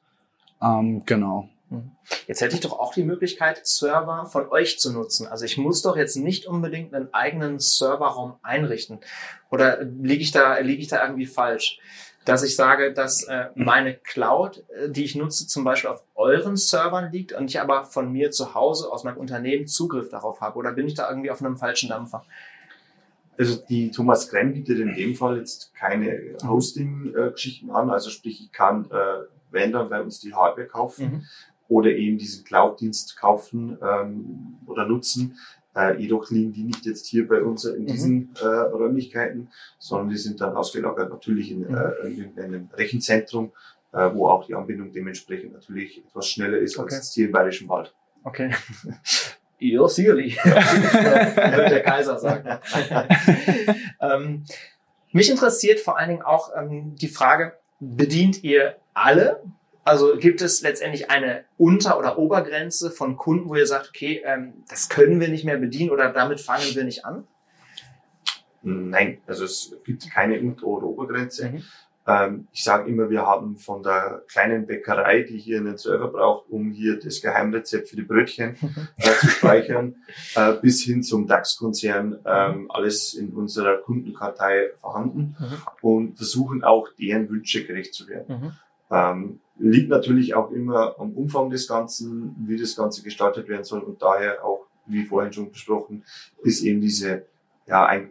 Ähm, 0.62 1.04
genau. 1.06 1.50
Mhm. 1.70 1.92
Jetzt 2.26 2.40
hätte 2.40 2.56
ich 2.56 2.62
doch 2.62 2.80
auch 2.80 2.94
die 2.94 3.04
Möglichkeit, 3.04 3.68
Server 3.68 4.28
von 4.28 4.48
euch 4.48 4.80
zu 4.80 4.94
nutzen. 4.94 5.28
Also 5.28 5.44
ich 5.44 5.58
muss 5.58 5.82
doch 5.82 5.98
jetzt 5.98 6.16
nicht 6.16 6.46
unbedingt 6.46 6.94
einen 6.94 7.14
eigenen 7.14 7.60
Serverraum 7.60 8.36
einrichten. 8.44 9.00
Oder 9.52 9.84
liege 9.84 10.24
ich 10.24 10.32
da, 10.32 10.60
liege 10.60 10.82
ich 10.82 10.88
da 10.88 11.06
irgendwie 11.06 11.26
falsch? 11.26 11.82
dass 12.26 12.44
ich 12.44 12.56
sage, 12.56 12.94
dass 12.94 13.24
äh, 13.24 13.48
meine 13.56 13.96
Cloud, 13.96 14.64
äh, 14.70 14.90
die 14.90 15.04
ich 15.04 15.16
nutze, 15.16 15.48
zum 15.48 15.64
Beispiel 15.64 15.90
auf 15.90 16.04
euren 16.16 16.56
Servern 16.56 17.12
liegt 17.12 17.34
und 17.34 17.50
ich 17.50 17.60
aber 17.60 17.84
von 17.84 18.12
mir 18.12 18.32
zu 18.32 18.54
Hause 18.54 18.90
aus 18.92 19.04
meinem 19.04 19.18
Unternehmen 19.18 19.68
Zugriff 19.68 20.10
darauf 20.10 20.42
habe? 20.42 20.58
Oder 20.58 20.72
bin 20.72 20.88
ich 20.88 20.94
da 20.94 21.10
irgendwie 21.10 21.32
auf 21.32 21.42
einem 21.42 21.58
falschen 21.58 21.90
Dampfer? 21.90 22.26
Also 23.38 23.64
die 23.68 23.92
Thomas 23.92 24.30
Gremm 24.30 24.54
bietet 24.54 24.80
in 24.80 24.94
dem 24.94 25.16
Fall 25.16 25.38
jetzt 25.38 25.74
keine 25.74 26.36
Hosting-Geschichten 26.44 27.72
an. 27.72 27.90
Also 27.90 28.10
sprich, 28.10 28.42
ich 28.42 28.52
kann, 28.52 28.86
äh, 28.86 29.26
wenn 29.52 29.72
dann 29.72 29.90
bei 29.90 30.02
uns 30.02 30.20
die 30.20 30.34
Hardware 30.34 30.68
kaufen 30.68 31.06
mhm. 31.06 31.26
oder 31.68 31.90
eben 31.92 32.18
diesen 32.18 32.44
Cloud-Dienst 32.44 33.18
kaufen 33.18 33.78
ähm, 33.82 34.58
oder 34.68 34.86
nutzen. 34.86 35.38
Äh, 35.76 36.00
jedoch 36.00 36.30
liegen 36.30 36.54
die 36.54 36.64
nicht 36.64 36.86
jetzt 36.86 37.08
hier 37.08 37.28
bei 37.28 37.42
uns 37.42 37.66
in 37.66 37.84
mhm. 37.84 37.88
diesen 37.88 38.16
mhm. 38.16 38.30
äh, 38.42 38.46
Räumlichkeiten, 38.46 39.50
sondern 39.80 40.10
die 40.10 40.18
sind 40.18 40.40
dann 40.40 40.56
ausgelagert 40.56 41.10
natürlich 41.10 41.52
in, 41.52 41.62
mhm. 41.62 41.76
äh, 41.76 42.08
in 42.10 42.40
einem 42.40 42.70
Rechenzentrum, 42.74 43.52
äh, 43.92 44.10
wo 44.14 44.30
auch 44.30 44.46
die 44.46 44.54
Anbindung 44.54 44.92
dementsprechend 44.92 45.54
natürlich 45.54 46.06
etwas 46.06 46.28
schneller 46.28 46.60
ist 46.60 46.78
okay. 46.78 46.96
als 46.96 47.14
hier 47.14 47.26
im 47.26 47.32
Bayerischen 47.32 47.68
Wald. 47.70 47.94
Okay. 48.24 48.54
Ja, 49.72 49.88
sicherlich. 49.88 50.36
wird 50.44 51.72
der 51.72 51.84
Kaiser 51.84 52.20
sagen. 52.20 52.50
ähm, 54.02 54.46
mich 55.12 55.30
interessiert 55.30 55.80
vor 55.80 55.98
allen 55.98 56.10
Dingen 56.10 56.22
auch 56.22 56.52
ähm, 56.56 56.96
die 56.96 57.08
Frage, 57.08 57.54
bedient 57.80 58.44
ihr 58.44 58.76
alle 58.94 59.42
also 59.86 60.16
gibt 60.18 60.42
es 60.42 60.62
letztendlich 60.62 61.10
eine 61.10 61.44
Unter- 61.58 62.00
oder 62.00 62.18
Obergrenze 62.18 62.90
von 62.90 63.18
Kunden, 63.18 63.50
wo 63.50 63.56
ihr 63.56 63.68
sagt, 63.68 63.90
okay, 63.90 64.22
ähm, 64.24 64.64
das 64.70 64.88
können 64.88 65.20
wir 65.20 65.28
nicht 65.28 65.44
mehr 65.44 65.58
bedienen 65.58 65.92
oder 65.92 66.12
damit 66.14 66.40
fangen 66.40 66.74
wir 66.74 66.86
nicht 66.86 67.06
an? 67.06 67.28
Nein, 68.62 69.22
also 69.28 69.44
es 69.44 69.78
gibt 69.84 70.10
keine 70.10 70.40
Unter- 70.40 70.68
oder 70.68 70.88
Obergrenze. 70.88 71.50
Mhm. 71.50 71.64
Ähm, 72.06 72.48
ich 72.52 72.64
sage 72.64 72.90
immer, 72.90 73.10
wir 73.10 73.22
haben 73.22 73.58
von 73.58 73.82
der 73.82 74.24
kleinen 74.28 74.66
Bäckerei, 74.66 75.22
die 75.22 75.38
hier 75.38 75.60
einen 75.60 75.78
Server 75.78 76.10
braucht, 76.10 76.50
um 76.50 76.72
hier 76.72 77.00
das 77.00 77.22
Geheimrezept 77.22 77.90
für 77.90 77.96
die 77.96 78.02
Brötchen 78.02 78.58
äh, 78.98 79.12
zu 79.20 79.28
speichern, 79.28 79.96
äh, 80.36 80.54
bis 80.54 80.84
hin 80.84 81.02
zum 81.02 81.28
DAX-Konzern, 81.28 82.20
ähm, 82.26 82.70
alles 82.70 83.14
in 83.14 83.30
unserer 83.30 83.78
Kundenkartei 83.78 84.72
vorhanden 84.78 85.36
mhm. 85.40 85.48
und 85.82 86.18
versuchen 86.18 86.64
auch 86.64 86.90
deren 87.00 87.30
Wünsche 87.30 87.66
gerecht 87.66 87.94
zu 87.94 88.08
werden. 88.08 88.42
Mhm. 88.42 88.52
Ähm, 88.92 89.40
liegt 89.58 89.90
natürlich 89.90 90.36
auch 90.36 90.52
immer 90.52 90.96
am 91.00 91.14
Umfang 91.14 91.50
des 91.50 91.68
Ganzen, 91.68 92.36
wie 92.48 92.60
das 92.60 92.76
Ganze 92.76 93.02
gestaltet 93.02 93.48
werden 93.48 93.64
soll 93.64 93.82
und 93.82 94.02
daher 94.02 94.44
auch, 94.44 94.66
wie 94.86 95.06
vorhin 95.06 95.32
schon 95.32 95.52
besprochen, 95.52 96.04
ist 96.44 96.64
eben 96.64 96.82
diese, 96.82 97.26
ja, 97.66 97.86
ein, 97.86 98.10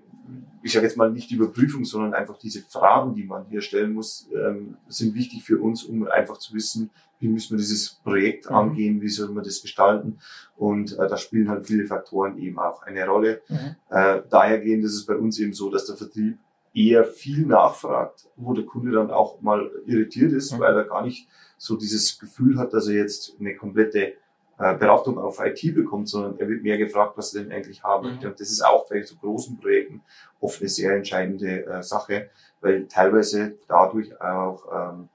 ich 0.63 0.73
sage 0.73 0.87
jetzt 0.87 0.97
mal 0.97 1.11
nicht 1.11 1.31
die 1.31 1.35
Überprüfung, 1.35 1.85
sondern 1.85 2.15
einfach 2.15 2.39
diese 2.39 2.63
Fragen, 2.63 3.15
die 3.15 3.25
man 3.25 3.47
hier 3.47 3.61
stellen 3.61 3.93
muss, 3.93 4.29
ähm, 4.33 4.77
sind 4.89 5.15
wichtig 5.15 5.43
für 5.43 5.61
uns, 5.61 5.85
um 5.85 6.07
einfach 6.07 6.39
zu 6.39 6.55
wissen, 6.55 6.91
wie 7.19 7.29
müssen 7.29 7.57
wir 7.57 7.59
dieses 7.59 7.95
Projekt 8.03 8.49
mhm. 8.49 8.57
angehen, 8.57 9.01
wie 9.01 9.09
soll 9.09 9.31
man 9.31 9.45
das 9.45 9.63
gestalten. 9.63 10.19
Und 10.57 10.99
äh, 10.99 11.09
da 11.09 11.17
spielen 11.17 11.49
halt 11.49 11.67
viele 11.67 11.87
Faktoren 11.87 12.39
eben 12.39 12.59
auch 12.59 12.83
eine 12.83 13.07
Rolle. 13.07 13.43
Mhm. 13.49 13.77
Äh, 13.91 14.23
dahergehend 14.29 14.85
ist 14.85 14.95
es 14.95 15.07
bei 15.07 15.17
uns 15.17 15.39
eben 15.39 15.53
so, 15.53 15.71
dass 15.71 15.87
der 15.87 15.97
Vertrieb 15.97 16.39
eher 16.75 17.05
viel 17.05 17.47
nachfragt, 17.47 18.29
wo 18.37 18.55
der 18.55 18.65
Kunde 18.65 18.93
dann 18.93 19.11
auch 19.11 19.41
mal 19.41 19.71
irritiert 19.87 20.33
ist, 20.33 20.53
mhm. 20.53 20.61
weil 20.61 20.77
er 20.77 20.85
gar 20.85 21.05
nicht 21.05 21.29
so 21.59 21.77
dieses 21.77 22.19
Gefühl 22.19 22.59
hat, 22.59 22.73
dass 22.73 22.89
er 22.89 22.95
jetzt 22.95 23.37
eine 23.39 23.55
komplette 23.55 24.15
äh, 24.59 24.75
Beratung 24.77 25.19
auf 25.19 25.41
IT 25.45 25.75
bekommt, 25.75 26.09
sondern 26.09 26.39
er 26.39 26.49
wird 26.49 26.63
mehr 26.63 26.79
gefragt, 26.79 27.15
was 27.17 27.35
er 27.35 27.43
denn 27.43 27.53
eigentlich 27.53 27.83
haben 27.83 28.09
möchte. 28.09 28.27
Mhm. 28.27 28.33
Und 28.33 28.41
das 28.41 28.51
ist 28.51 28.65
auch 28.65 28.89
bei 28.89 29.03
so 29.03 29.17
großen 29.17 29.59
Projekten 29.59 30.03
oft 30.41 30.61
eine 30.61 30.69
sehr 30.69 30.95
entscheidende 30.95 31.67
äh, 31.67 31.83
Sache, 31.83 32.31
weil 32.61 32.87
teilweise 32.87 33.55
dadurch 33.69 34.21
auch 34.21 34.65
ähm, 34.95 35.09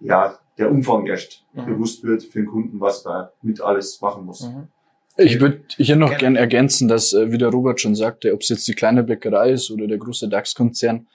ja 0.00 0.38
der 0.56 0.70
Umfang 0.70 1.06
erst 1.06 1.44
Mhm. 1.52 1.66
bewusst 1.66 2.04
wird 2.04 2.22
für 2.22 2.40
den 2.40 2.46
Kunden, 2.48 2.80
was 2.80 3.04
er 3.06 3.32
mit 3.42 3.60
alles 3.60 4.00
machen 4.00 4.24
muss. 4.26 4.42
Mhm. 4.42 4.68
Ich 5.16 5.40
würde 5.40 5.60
hier 5.76 5.96
noch 5.96 6.10
Gerne. 6.10 6.20
gern 6.20 6.36
ergänzen, 6.36 6.86
dass, 6.86 7.12
äh, 7.12 7.32
wie 7.32 7.38
der 7.38 7.48
Robert 7.48 7.80
schon 7.80 7.96
sagte, 7.96 8.32
ob 8.32 8.42
es 8.42 8.48
jetzt 8.48 8.68
die 8.68 8.74
kleine 8.74 9.02
Bäckerei 9.02 9.50
ist 9.50 9.70
oder 9.70 9.86
der 9.88 9.98
große 9.98 10.28
DAX-Konzern, 10.28 11.08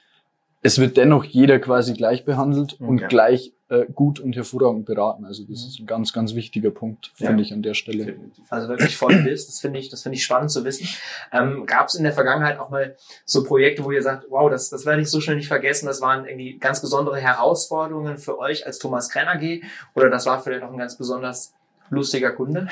es 0.61 0.79
wird 0.79 0.97
dennoch 0.97 1.23
jeder 1.23 1.59
quasi 1.59 1.93
gleich 1.93 2.25
behandelt 2.25 2.77
und 2.81 2.99
Ja. 3.01 3.07
gleich 3.07 3.53
äh, 3.73 3.85
gut 3.93 4.19
und 4.19 4.35
hervorragend 4.35 4.85
beraten. 4.85 5.25
Also 5.25 5.43
das 5.43 5.63
Mhm. 5.63 5.67
ist 5.69 5.79
ein 5.79 5.85
ganz, 5.87 6.13
ganz 6.13 6.35
wichtiger 6.35 6.69
Punkt, 6.71 7.11
Ja. 7.17 7.27
finde 7.27 7.41
ich 7.43 7.51
an 7.53 7.61
der 7.63 7.73
Stelle. 7.73 8.15
Also 8.49 8.67
wirklich 8.69 8.95
voll 8.95 9.15
bist. 9.23 9.49
Das 9.49 9.59
finde 9.59 9.79
ich, 9.79 9.89
das 9.89 10.03
finde 10.03 10.17
ich 10.17 10.23
spannend 10.23 10.51
zu 10.51 10.63
wissen. 10.63 10.87
Ähm, 11.31 11.65
Gab 11.65 11.87
es 11.87 11.95
in 11.95 12.03
der 12.03 12.13
Vergangenheit 12.13 12.59
auch 12.59 12.69
mal 12.69 12.95
so 13.25 13.43
Projekte, 13.43 13.83
wo 13.83 13.91
ihr 13.91 14.01
sagt, 14.03 14.25
wow, 14.29 14.49
das, 14.49 14.69
das 14.69 14.85
werde 14.85 15.01
ich 15.01 15.09
so 15.09 15.19
schnell 15.21 15.37
nicht 15.37 15.47
vergessen. 15.47 15.85
Das 15.87 16.01
waren 16.01 16.25
irgendwie 16.25 16.57
ganz 16.59 16.81
besondere 16.81 17.17
Herausforderungen 17.17 18.17
für 18.17 18.37
euch 18.39 18.65
als 18.65 18.79
Thomas 18.79 19.09
Krenner 19.09 19.37
G. 19.37 19.63
Oder 19.95 20.09
das 20.09 20.25
war 20.25 20.41
vielleicht 20.41 20.63
auch 20.63 20.71
ein 20.71 20.77
ganz 20.77 20.97
besonders 20.97 21.53
lustiger 21.89 22.31
Kunde. 22.31 22.67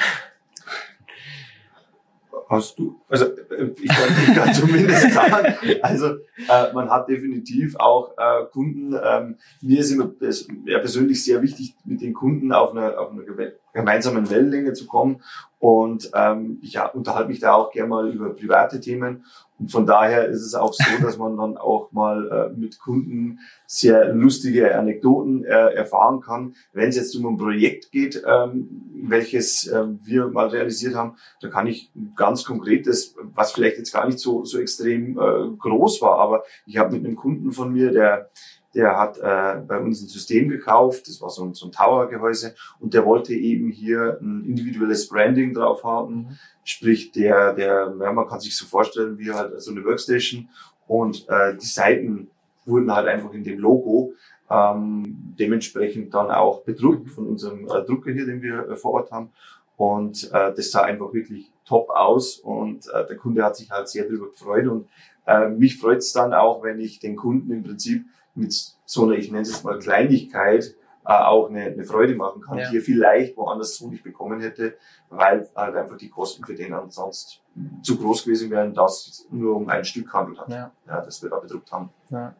Hast 2.51 2.77
du? 2.79 2.99
Also 3.07 3.27
äh, 3.27 3.71
ich 3.81 3.87
kann, 3.87 4.09
ich 4.27 4.35
kann 4.35 4.53
zumindest 4.53 5.13
sagen, 5.13 5.55
also 5.81 6.07
äh, 6.49 6.73
man 6.73 6.89
hat 6.89 7.07
definitiv 7.07 7.77
auch 7.77 8.11
äh, 8.17 8.45
Kunden. 8.51 8.93
Ähm, 9.01 9.37
mir 9.61 9.79
ist 9.79 9.89
immer 9.91 10.07
pers 10.07 10.49
ja, 10.65 10.79
persönlich 10.79 11.23
sehr 11.23 11.41
wichtig, 11.41 11.75
mit 11.85 12.01
den 12.01 12.13
Kunden 12.13 12.51
auf 12.51 12.71
einer, 12.73 12.99
auf 12.99 13.11
geme- 13.13 13.53
gemeinsamen 13.73 14.29
Wellenlänge 14.29 14.73
zu 14.73 14.85
kommen. 14.85 15.21
Und 15.59 16.11
ähm, 16.13 16.59
ich 16.61 16.73
ja, 16.73 16.87
unterhalte 16.87 17.29
mich 17.29 17.39
da 17.39 17.53
auch 17.53 17.71
gerne 17.71 17.87
mal 17.87 18.09
über 18.13 18.35
private 18.35 18.81
Themen. 18.81 19.23
Und 19.61 19.71
von 19.71 19.85
daher 19.85 20.27
ist 20.27 20.41
es 20.41 20.55
auch 20.55 20.73
so, 20.73 20.83
dass 21.03 21.19
man 21.19 21.37
dann 21.37 21.55
auch 21.55 21.91
mal 21.91 22.49
äh, 22.51 22.59
mit 22.59 22.79
Kunden 22.79 23.39
sehr 23.67 24.11
lustige 24.13 24.75
Anekdoten 24.75 25.45
äh, 25.45 25.73
erfahren 25.73 26.19
kann. 26.19 26.55
Wenn 26.73 26.89
es 26.89 26.95
jetzt 26.95 27.15
um 27.15 27.27
ein 27.27 27.37
Projekt 27.37 27.91
geht, 27.91 28.23
ähm, 28.25 28.91
welches 29.03 29.67
ähm, 29.67 29.99
wir 30.03 30.27
mal 30.27 30.47
realisiert 30.47 30.95
haben, 30.95 31.15
da 31.41 31.49
kann 31.49 31.67
ich 31.67 31.91
ganz 32.15 32.43
konkretes, 32.43 33.15
was 33.35 33.51
vielleicht 33.51 33.77
jetzt 33.77 33.93
gar 33.93 34.07
nicht 34.07 34.19
so, 34.19 34.43
so 34.45 34.59
extrem 34.59 35.19
äh, 35.19 35.55
groß 35.57 36.01
war, 36.01 36.17
aber 36.17 36.43
ich 36.65 36.77
habe 36.77 36.95
mit 36.95 37.05
einem 37.05 37.15
Kunden 37.15 37.51
von 37.51 37.71
mir, 37.71 37.91
der 37.91 38.31
der 38.73 38.97
hat 38.97 39.17
äh, 39.17 39.61
bei 39.67 39.79
uns 39.79 40.01
ein 40.01 40.07
System 40.07 40.49
gekauft, 40.49 41.07
das 41.07 41.21
war 41.21 41.29
so 41.29 41.43
ein, 41.43 41.53
so 41.53 41.67
ein 41.67 41.71
Tower-Gehäuse 41.71 42.55
und 42.79 42.93
der 42.93 43.05
wollte 43.05 43.33
eben 43.33 43.69
hier 43.69 44.17
ein 44.21 44.45
individuelles 44.45 45.09
Branding 45.09 45.53
drauf 45.53 45.83
haben. 45.83 46.39
Sprich, 46.63 47.11
der, 47.11 47.53
der, 47.53 47.93
ja, 47.99 48.13
man 48.13 48.27
kann 48.27 48.39
sich 48.39 48.55
so 48.55 48.65
vorstellen, 48.65 49.17
wie 49.17 49.31
halt 49.31 49.61
so 49.61 49.71
eine 49.71 49.83
Workstation. 49.83 50.49
Und 50.87 51.27
äh, 51.29 51.55
die 51.57 51.65
Seiten 51.65 52.29
wurden 52.65 52.93
halt 52.93 53.07
einfach 53.07 53.33
in 53.33 53.43
dem 53.43 53.59
Logo 53.59 54.13
ähm, 54.49 55.33
dementsprechend 55.39 56.13
dann 56.13 56.29
auch 56.29 56.63
bedruckt 56.63 57.09
von 57.09 57.27
unserem 57.27 57.65
äh, 57.65 57.83
Drucker 57.83 58.11
hier, 58.11 58.25
den 58.25 58.41
wir 58.41 58.69
äh, 58.69 58.75
vor 58.75 58.93
Ort 58.93 59.11
haben. 59.11 59.29
Und 59.77 60.29
äh, 60.31 60.53
das 60.53 60.71
sah 60.71 60.81
einfach 60.83 61.13
wirklich 61.13 61.51
top 61.65 61.89
aus. 61.89 62.35
Und 62.37 62.87
äh, 62.93 63.07
der 63.07 63.17
Kunde 63.17 63.43
hat 63.43 63.55
sich 63.55 63.71
halt 63.71 63.87
sehr 63.87 64.03
darüber 64.03 64.29
gefreut. 64.29 64.67
Und 64.67 64.87
äh, 65.25 65.49
mich 65.49 65.79
freut 65.79 65.99
es 65.99 66.13
dann 66.13 66.33
auch, 66.33 66.63
wenn 66.63 66.79
ich 66.79 66.99
den 66.99 67.15
Kunden 67.15 67.51
im 67.51 67.63
Prinzip 67.63 68.05
mit 68.35 68.53
so 68.85 69.03
einer, 69.05 69.13
ich 69.13 69.29
nenne 69.31 69.41
es 69.43 69.49
jetzt 69.51 69.63
mal 69.63 69.77
Kleinigkeit, 69.79 70.75
äh, 71.05 71.13
auch 71.13 71.49
eine, 71.49 71.63
eine 71.63 71.83
Freude 71.83 72.15
machen 72.15 72.41
kann, 72.41 72.57
Ja. 72.59 72.69
die 72.69 72.77
er 72.77 72.81
vielleicht 72.83 73.35
woanders 73.37 73.75
so 73.77 73.89
nicht 73.89 74.03
bekommen 74.03 74.39
hätte, 74.39 74.75
weil 75.09 75.49
halt 75.55 75.75
einfach 75.75 75.97
die 75.97 76.09
Kosten 76.09 76.45
für 76.45 76.53
den 76.55 76.73
ansonsten 76.73 77.41
zu 77.83 77.97
groß 77.97 78.23
gewesen 78.23 78.49
wären, 78.51 78.73
dass 78.73 79.07
es 79.07 79.27
nur 79.31 79.55
um 79.55 79.67
ein 79.67 79.83
Stück 79.83 80.13
handelt 80.13 80.39
hat, 80.39 80.49
Ja. 80.49 80.71
ja, 80.87 81.01
das 81.01 81.21
wir 81.23 81.29
da 81.29 81.39
bedruckt 81.39 81.71
haben. 81.71 81.89
Ja. 82.09 82.35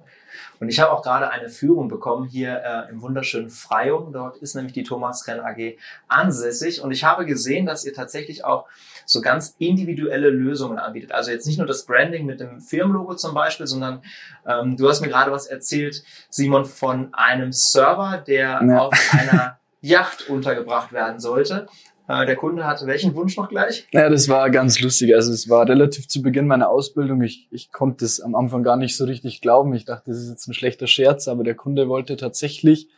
Und 0.60 0.70
ich 0.70 0.80
habe 0.80 0.92
auch 0.92 1.02
gerade 1.04 1.30
eine 1.30 1.50
Führung 1.50 1.88
bekommen 1.88 2.28
hier 2.28 2.62
äh, 2.64 2.90
im 2.92 3.02
wunderschönen 3.02 3.50
Freyung. 3.50 4.14
Dort 4.14 4.38
ist 4.38 4.56
nämlich 4.56 4.74
die 4.74 4.84
Thomas 4.84 5.28
Renn 5.28 5.40
AG 5.40 5.78
ansässig. 6.08 6.82
Und 6.82 6.92
ich 6.92 7.04
habe 7.04 7.26
gesehen, 7.26 7.66
dass 7.66 7.86
ihr 7.86 7.94
tatsächlich 7.94 8.46
auch 8.46 8.68
so 9.06 9.22
ganz 9.22 9.56
individuelle 9.60 10.30
Lösungen 10.30 10.78
anbietet. 10.78 11.12
Also 11.12 11.32
jetzt 11.32 11.46
nicht 11.48 11.58
nur 11.58 11.68
das 11.68 11.86
Branding 11.86 12.26
mit 12.26 12.40
dem 12.40 12.62
Firmenlogo 12.62 13.16
zum 13.16 13.34
Beispiel, 13.34 13.68
sondern 13.68 14.02
ähm, 14.46 14.78
du 14.78 14.88
hast 14.88 15.02
mir 15.02 15.10
gerade 15.10 15.32
was 15.32 15.48
erzählt, 15.48 16.04
Simon, 16.30 16.66
von 16.66 17.14
einem 17.14 17.52
Server, 17.52 18.24
der 18.26 18.62
Ja. 18.64 18.78
auf 18.80 18.94
einer 19.12 19.58
Yacht 19.82 20.30
untergebracht 20.30 20.94
werden 20.94 21.20
sollte. 21.20 21.68
Äh, 22.08 22.25
der 22.25 22.36
Kunde 22.36 22.65
hatte 22.65 22.88
welchen 22.88 23.15
Wunsch 23.15 23.38
noch 23.38 23.50
gleich? 23.50 23.88
Ja, 23.91 24.10
das 24.10 24.27
war 24.27 24.50
ganz 24.50 24.79
lustig. 24.81 25.15
Also 25.15 25.31
es 25.31 25.50
war 25.50 25.67
relativ 25.67 26.08
zu 26.08 26.22
Beginn 26.22 26.48
meiner 26.48 26.70
Ausbildung. 26.70 27.22
Ich, 27.22 27.48
ich 27.51 27.72
konnte 27.72 28.05
es 28.05 28.20
am 28.20 28.36
Anfang 28.36 28.63
gar 28.63 28.77
nicht 28.77 28.98
so 28.98 29.05
richtig 29.05 29.41
glauben. 29.41 29.74
Ich 29.74 29.86
dachte, 29.86 30.12
das 30.12 30.20
ist 30.20 30.29
jetzt 30.29 30.48
ein 30.48 30.53
schlechter 30.53 30.88
Scherz, 30.88 31.27
aber 31.27 31.43
der 31.43 31.55
Kunde 31.55 31.88
wollte 31.88 32.17
tatsächlich, 32.17 32.89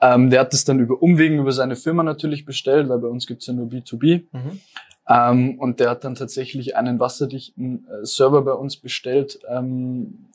ähm, 0.00 0.30
der 0.30 0.40
hat 0.40 0.54
es 0.54 0.64
dann 0.64 0.80
über 0.80 1.02
Umwegen 1.02 1.38
über 1.38 1.52
seine 1.52 1.76
Firma 1.76 2.02
natürlich 2.02 2.44
bestellt, 2.44 2.88
weil 2.88 2.98
bei 2.98 3.08
uns 3.08 3.26
gibt's 3.26 3.46
ja 3.46 3.52
nur 3.52 3.66
B2B. 3.66 4.24
Mhm. 4.32 4.60
Ähm, 5.08 5.58
und 5.58 5.80
der 5.80 5.90
hat 5.90 6.04
dann 6.04 6.14
tatsächlich 6.14 6.76
einen 6.76 7.00
wasserdichten 7.00 7.86
äh, 7.88 8.04
Server 8.04 8.42
bei 8.42 8.52
uns 8.52 8.76
bestellt, 8.76 9.40
ähm, 9.48 10.26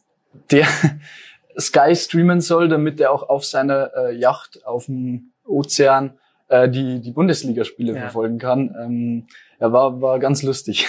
der 0.51 0.67
Sky 1.59 1.95
streamen 1.95 2.41
soll, 2.41 2.67
damit 2.67 2.99
er 2.99 3.11
auch 3.11 3.29
auf 3.29 3.45
seiner 3.45 3.91
äh, 3.95 4.15
Yacht 4.17 4.65
auf 4.65 4.87
dem 4.87 5.31
Ozean 5.45 6.15
äh, 6.47 6.69
die, 6.69 6.99
die 7.01 7.11
Bundesligaspiele 7.11 7.93
Ja. 7.93 8.01
verfolgen 8.01 8.37
kann. 8.39 8.75
Ähm, 8.79 9.27
ja, 9.59 9.71
war, 9.71 10.01
war 10.01 10.19
ganz 10.19 10.43
lustig. 10.43 10.87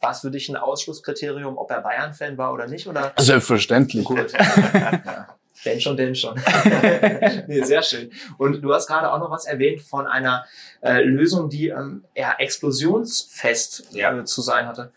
War 0.00 0.10
es 0.10 0.20
für 0.20 0.30
dich 0.30 0.48
ein 0.48 0.56
Ausschlusskriterium, 0.56 1.56
ob 1.56 1.70
er 1.70 1.80
Bayern-Fan 1.80 2.36
war 2.36 2.52
oder 2.52 2.66
nicht? 2.66 2.86
Oder? 2.88 3.12
Selbstverständlich. 3.18 4.04
Gut. 4.04 4.32
ja. 4.74 5.28
Denn 5.64 5.80
schon, 5.80 5.96
denn 5.96 6.14
schon. 6.14 6.34
nee, 7.46 7.62
sehr 7.62 7.82
schön. 7.82 8.10
Und 8.36 8.60
du 8.62 8.74
hast 8.74 8.86
gerade 8.88 9.10
auch 9.10 9.18
noch 9.18 9.30
was 9.30 9.46
erwähnt 9.46 9.80
von 9.80 10.06
einer 10.06 10.44
äh, 10.82 11.02
Lösung, 11.02 11.48
die 11.48 11.68
ähm, 11.68 12.04
eher 12.12 12.38
explosionsfest 12.40 13.88
Ja. 13.94 14.18
äh, 14.18 14.24
zu 14.24 14.42
sein 14.42 14.66
hatte. 14.66 14.92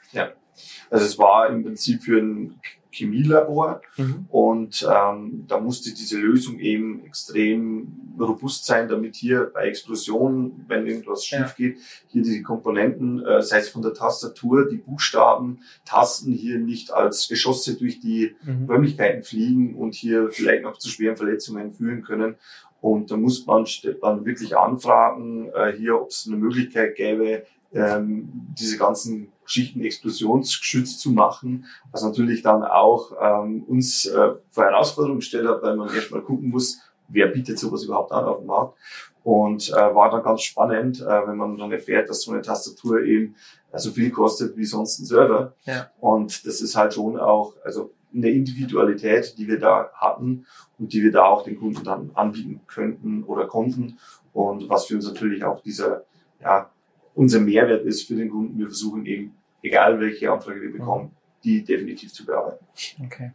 Also 0.89 1.05
es 1.05 1.17
war 1.19 1.47
im 1.47 1.63
Prinzip 1.63 2.03
für 2.03 2.19
ein 2.19 2.59
Chemielabor 2.91 3.81
und 4.29 4.87
ähm, 4.89 5.45
da 5.47 5.59
musste 5.59 5.93
diese 5.93 6.17
Lösung 6.17 6.59
eben 6.59 7.03
extrem 7.05 7.87
robust 8.19 8.65
sein, 8.65 8.87
damit 8.87 9.15
hier 9.15 9.51
bei 9.53 9.67
Explosionen, 9.67 10.65
wenn 10.67 10.87
irgendwas 10.87 11.25
schief 11.25 11.55
geht, 11.55 11.77
hier 12.07 12.23
die 12.23 12.41
Komponenten, 12.41 13.23
äh, 13.25 13.41
sei 13.41 13.59
es 13.59 13.69
von 13.69 13.81
der 13.81 13.93
Tastatur, 13.93 14.67
die 14.67 14.77
Buchstaben, 14.77 15.59
Tasten 15.85 16.31
hier 16.33 16.59
nicht 16.59 16.91
als 16.91 17.27
Geschosse 17.27 17.75
durch 17.75 17.99
die 17.99 18.35
Mhm. 18.43 18.65
Räumlichkeiten 18.69 19.23
fliegen 19.23 19.75
und 19.75 19.93
hier 19.95 20.29
vielleicht 20.29 20.63
noch 20.63 20.77
zu 20.77 20.89
schweren 20.89 21.17
Verletzungen 21.17 21.71
führen 21.71 22.03
können. 22.03 22.35
Und 22.81 23.11
da 23.11 23.17
muss 23.17 23.45
man 23.45 23.65
dann 24.01 24.25
wirklich 24.25 24.55
anfragen, 24.55 25.49
äh, 25.53 25.73
hier, 25.73 25.99
ob 25.99 26.09
es 26.09 26.25
eine 26.27 26.37
Möglichkeit 26.37 26.95
gäbe, 26.95 27.43
ähm, 27.73 28.29
diese 28.57 28.77
ganzen 28.77 29.29
Geschichten 29.47 29.81
explosionsgeschützt 29.81 30.99
zu 30.99 31.11
machen, 31.11 31.65
was 31.91 32.03
natürlich 32.03 32.43
dann 32.43 32.63
auch 32.63 33.13
ähm, 33.19 33.63
uns 33.63 34.05
äh, 34.05 34.33
vor 34.51 34.63
Herausforderungen 34.65 35.21
gestellt 35.21 35.47
hat, 35.47 35.63
weil 35.63 35.75
man 35.75 35.93
erstmal 35.93 36.21
gucken 36.21 36.49
muss, 36.49 36.79
wer 37.07 37.27
bietet 37.27 37.57
sowas 37.57 37.83
überhaupt 37.83 38.11
an 38.11 38.25
auf 38.25 38.39
dem 38.39 38.47
Markt. 38.47 38.77
Und 39.23 39.69
äh, 39.69 39.73
war 39.73 40.09
dann 40.09 40.23
ganz 40.23 40.41
spannend, 40.43 41.01
äh, 41.01 41.27
wenn 41.27 41.37
man 41.37 41.57
dann 41.57 41.71
erfährt, 41.71 42.09
dass 42.09 42.21
so 42.21 42.31
eine 42.31 42.41
Tastatur 42.41 43.01
eben 43.01 43.35
äh, 43.71 43.79
so 43.79 43.91
viel 43.91 44.09
kostet 44.09 44.55
wie 44.55 44.65
sonst 44.65 44.99
ein 44.99 45.05
Server. 45.05 45.53
Ja. 45.65 45.89
Und 45.99 46.45
das 46.45 46.61
ist 46.61 46.75
halt 46.75 46.93
schon 46.93 47.17
auch, 47.17 47.53
also 47.63 47.91
eine 48.13 48.29
Individualität, 48.29 49.37
die 49.37 49.47
wir 49.47 49.59
da 49.59 49.89
hatten 49.93 50.45
und 50.79 50.93
die 50.93 51.03
wir 51.03 51.11
da 51.11 51.25
auch 51.25 51.43
den 51.43 51.59
Kunden 51.59 51.83
dann 51.83 52.11
anbieten 52.13 52.61
könnten 52.67 53.23
oder 53.23 53.47
konnten. 53.47 53.97
Und 54.33 54.69
was 54.69 54.85
für 54.85 54.95
uns 54.95 55.07
natürlich 55.07 55.43
auch 55.43 55.61
dieser, 55.61 56.03
ja, 56.41 56.69
unser 57.15 57.39
Mehrwert 57.39 57.83
ist 57.85 58.07
für 58.07 58.15
den 58.15 58.29
Kunden. 58.29 58.59
Wir 58.59 58.67
versuchen 58.67 59.05
eben, 59.05 59.36
egal 59.61 59.99
welche 59.99 60.31
Anfrage 60.31 60.61
wir 60.61 60.71
bekommen, 60.71 61.15
die 61.43 61.63
definitiv 61.63 62.13
zu 62.13 62.25
bearbeiten. 62.25 62.65
Okay. 63.05 63.31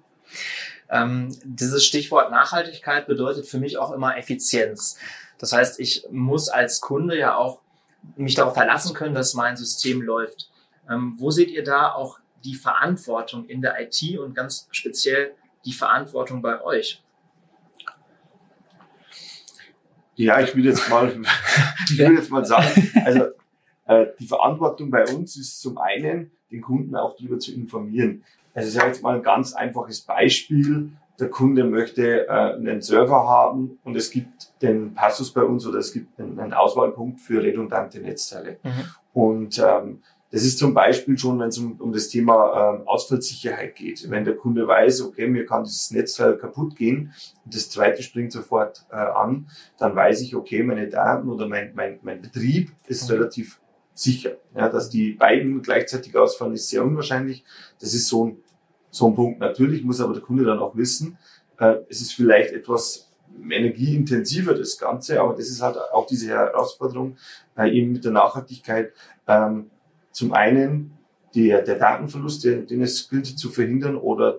Ähm, 0.88 1.34
dieses 1.44 1.84
Stichwort 1.84 2.30
Nachhaltigkeit 2.30 3.06
bedeutet 3.06 3.46
für 3.46 3.58
mich 3.58 3.78
auch 3.78 3.92
immer 3.92 4.16
Effizienz. 4.16 4.98
Das 5.38 5.52
heißt, 5.52 5.80
ich 5.80 6.04
muss 6.10 6.48
als 6.48 6.80
Kunde 6.80 7.18
ja 7.18 7.34
auch 7.34 7.60
mich 8.16 8.34
darauf 8.34 8.54
verlassen 8.54 8.94
können, 8.94 9.14
dass 9.14 9.34
mein 9.34 9.56
System 9.56 10.02
läuft. 10.02 10.50
Ähm, 10.90 11.14
wo 11.16 11.30
seht 11.30 11.50
ihr 11.50 11.64
da 11.64 11.92
auch 11.92 12.18
die 12.44 12.54
Verantwortung 12.54 13.46
in 13.46 13.62
der 13.62 13.80
IT 13.80 14.18
und 14.18 14.34
ganz 14.34 14.68
speziell 14.70 15.34
die 15.64 15.72
Verantwortung 15.72 16.42
bei 16.42 16.60
euch? 16.62 17.02
Ja, 20.16 20.40
ich 20.40 20.54
will 20.54 20.66
jetzt 20.66 20.88
mal, 20.90 21.08
ich 21.90 21.98
will 21.98 22.14
jetzt 22.14 22.30
mal 22.30 22.44
sagen, 22.44 22.92
also 23.04 23.28
die 24.18 24.26
Verantwortung 24.26 24.90
bei 24.90 25.04
uns 25.06 25.36
ist 25.36 25.60
zum 25.60 25.78
einen, 25.78 26.30
den 26.50 26.60
Kunden 26.60 26.96
auch 26.96 27.16
darüber 27.16 27.38
zu 27.38 27.52
informieren. 27.52 28.22
Also 28.54 28.68
ich 28.68 28.74
sage 28.74 28.88
jetzt 28.88 29.02
mal 29.02 29.16
ein 29.16 29.22
ganz 29.22 29.54
einfaches 29.54 30.02
Beispiel. 30.02 30.90
der 31.18 31.28
Kunde 31.30 31.64
möchte 31.64 32.26
äh, 32.26 32.30
einen 32.30 32.82
Server 32.82 33.28
haben 33.28 33.78
und 33.84 33.96
es 33.96 34.10
gibt 34.10 34.52
den 34.60 34.94
Passus 34.94 35.32
bei 35.32 35.42
uns 35.42 35.66
oder 35.66 35.78
es 35.78 35.92
gibt 35.92 36.18
einen, 36.18 36.40
einen 36.40 36.52
Auswahlpunkt 36.52 37.20
für 37.20 37.42
redundante 37.42 38.00
Netzteile. 38.00 38.58
Mhm. 38.62 38.70
Und 39.12 39.58
ähm, 39.58 40.02
das 40.32 40.44
ist 40.44 40.58
zum 40.58 40.72
Beispiel 40.72 41.18
schon, 41.18 41.38
wenn 41.38 41.48
es 41.48 41.58
um, 41.58 41.78
um 41.78 41.92
das 41.92 42.08
Thema 42.08 42.74
ähm, 42.74 42.88
Ausfallsicherheit 42.88 43.76
geht. 43.76 44.10
Wenn 44.10 44.24
der 44.24 44.34
Kunde 44.34 44.66
weiß, 44.66 45.02
okay, 45.02 45.28
mir 45.28 45.44
kann 45.44 45.64
dieses 45.64 45.90
Netzteil 45.90 46.38
kaputt 46.38 46.74
gehen 46.74 47.12
und 47.44 47.54
das 47.54 47.68
zweite 47.68 48.02
springt 48.02 48.32
sofort 48.32 48.86
äh, 48.90 48.96
an, 48.96 49.48
dann 49.78 49.94
weiß 49.94 50.22
ich, 50.22 50.34
okay, 50.34 50.62
meine 50.62 50.88
Daten 50.88 51.28
oder 51.28 51.46
mein, 51.46 51.72
mein, 51.74 51.98
mein 52.02 52.22
Betrieb 52.22 52.72
ist 52.86 53.08
mhm. 53.08 53.16
relativ 53.16 53.60
sicher. 53.94 54.36
Ja, 54.54 54.68
dass 54.68 54.90
die 54.90 55.12
beiden 55.12 55.62
gleichzeitig 55.62 56.16
ausfallen, 56.16 56.54
ist 56.54 56.68
sehr 56.68 56.84
unwahrscheinlich. 56.84 57.44
Das 57.80 57.94
ist 57.94 58.08
so 58.08 58.26
ein, 58.26 58.36
so 58.90 59.08
ein 59.08 59.14
Punkt. 59.14 59.40
Natürlich 59.40 59.84
muss 59.84 60.00
aber 60.00 60.14
der 60.14 60.22
Kunde 60.22 60.44
dann 60.44 60.58
auch 60.58 60.76
wissen, 60.76 61.18
äh, 61.58 61.76
es 61.88 62.00
ist 62.00 62.12
vielleicht 62.12 62.52
etwas 62.52 63.10
energieintensiver, 63.40 64.54
das 64.54 64.78
Ganze, 64.78 65.20
aber 65.20 65.34
das 65.34 65.48
ist 65.48 65.62
halt 65.62 65.76
auch 65.76 66.06
diese 66.06 66.28
Herausforderung 66.28 67.16
äh, 67.56 67.70
eben 67.70 67.92
mit 67.92 68.04
der 68.04 68.12
Nachhaltigkeit. 68.12 68.92
Ähm, 69.26 69.70
zum 70.10 70.32
einen 70.32 70.98
der, 71.34 71.62
der 71.62 71.78
Datenverlust, 71.78 72.44
den, 72.44 72.66
den 72.66 72.82
es 72.82 73.08
gilt 73.08 73.26
zu 73.26 73.48
verhindern, 73.50 73.96
oder 73.96 74.38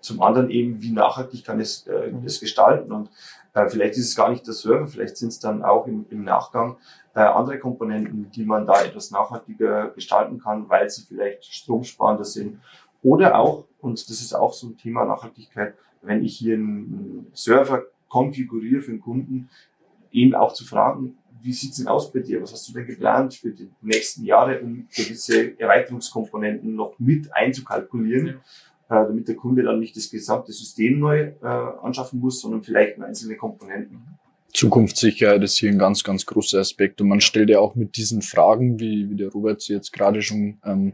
zum 0.00 0.20
anderen 0.20 0.50
eben, 0.50 0.82
wie 0.82 0.92
nachhaltig 0.92 1.44
kann 1.44 1.60
es 1.60 1.86
äh, 1.86 2.12
das 2.24 2.40
gestalten. 2.40 2.92
Und 2.92 3.10
äh, 3.54 3.68
vielleicht 3.68 3.96
ist 3.96 4.08
es 4.08 4.16
gar 4.16 4.30
nicht 4.30 4.46
der 4.46 4.54
Server, 4.54 4.86
vielleicht 4.86 5.16
sind 5.16 5.28
es 5.28 5.38
dann 5.38 5.62
auch 5.62 5.86
im, 5.86 6.06
im 6.10 6.24
Nachgang 6.24 6.76
äh, 7.14 7.20
andere 7.20 7.58
Komponenten, 7.58 8.30
die 8.30 8.44
man 8.44 8.66
da 8.66 8.82
etwas 8.82 9.10
nachhaltiger 9.10 9.90
gestalten 9.90 10.40
kann, 10.40 10.68
weil 10.68 10.90
sie 10.90 11.02
vielleicht 11.02 11.44
stromsparender 11.44 12.24
sind. 12.24 12.60
Oder 13.02 13.38
auch, 13.38 13.64
und 13.80 14.08
das 14.10 14.20
ist 14.20 14.34
auch 14.34 14.52
so 14.52 14.68
ein 14.68 14.76
Thema 14.76 15.04
Nachhaltigkeit, 15.04 15.74
wenn 16.02 16.24
ich 16.24 16.36
hier 16.36 16.54
einen 16.54 17.30
Server 17.32 17.84
konfiguriere 18.08 18.82
für 18.82 18.92
einen 18.92 19.00
Kunden, 19.00 19.48
eben 20.10 20.34
auch 20.34 20.52
zu 20.52 20.64
fragen, 20.64 21.16
wie 21.42 21.52
sieht's 21.52 21.76
denn 21.76 21.88
aus 21.88 22.10
bei 22.10 22.20
dir? 22.20 22.40
Was 22.40 22.52
hast 22.52 22.68
du 22.68 22.72
denn 22.72 22.86
geplant 22.86 23.34
für 23.34 23.50
die 23.50 23.70
nächsten 23.82 24.24
Jahre, 24.24 24.60
um 24.60 24.88
gewisse 24.94 25.58
Erweiterungskomponenten 25.60 26.74
noch 26.74 26.98
mit 26.98 27.34
einzukalkulieren, 27.34 28.26
ja. 28.26 28.34
Äh, 28.88 28.94
damit 28.94 29.28
der 29.28 29.36
Kunde 29.36 29.62
dann 29.62 29.80
nicht 29.80 29.96
das 29.96 30.10
gesamte 30.10 30.52
System 30.52 30.98
neu 30.98 31.32
äh, 31.42 31.46
anschaffen 31.82 32.20
muss, 32.20 32.40
sondern 32.40 32.62
vielleicht 32.62 33.00
einzelne 33.00 33.36
Komponenten. 33.36 34.02
Zukunftssicherheit 34.52 35.42
ist 35.42 35.56
hier 35.56 35.70
ein 35.70 35.78
ganz, 35.78 36.04
ganz 36.04 36.26
großer 36.26 36.60
Aspekt. 36.60 37.00
Und 37.00 37.08
man 37.08 37.20
stellt 37.20 37.50
ja 37.50 37.58
auch 37.58 37.74
mit 37.74 37.96
diesen 37.96 38.22
Fragen, 38.22 38.78
wie, 38.78 39.10
wie 39.10 39.16
der 39.16 39.30
Robert 39.30 39.60
sie 39.60 39.72
jetzt 39.72 39.92
gerade 39.92 40.22
schon 40.22 40.58
ähm, 40.64 40.92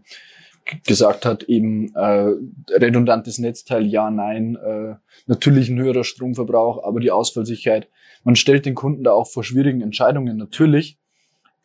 gesagt 0.87 1.26
hat, 1.26 1.42
eben 1.42 1.94
äh, 1.94 2.32
redundantes 2.70 3.38
Netzteil, 3.38 3.87
ja, 3.87 4.11
nein, 4.11 4.56
äh, 4.56 4.94
natürlich 5.26 5.68
ein 5.68 5.78
höherer 5.78 6.04
Stromverbrauch, 6.04 6.85
aber 6.85 7.00
die 7.00 7.11
Ausfallsicherheit 7.11 7.88
man 8.25 8.37
stellt 8.37 8.66
den 8.66 8.75
Kunden 8.75 9.04
da 9.04 9.12
auch 9.12 9.26
vor 9.26 9.44
schwierigen 9.44 9.80
Entscheidungen, 9.80 10.37
natürlich. 10.37 10.99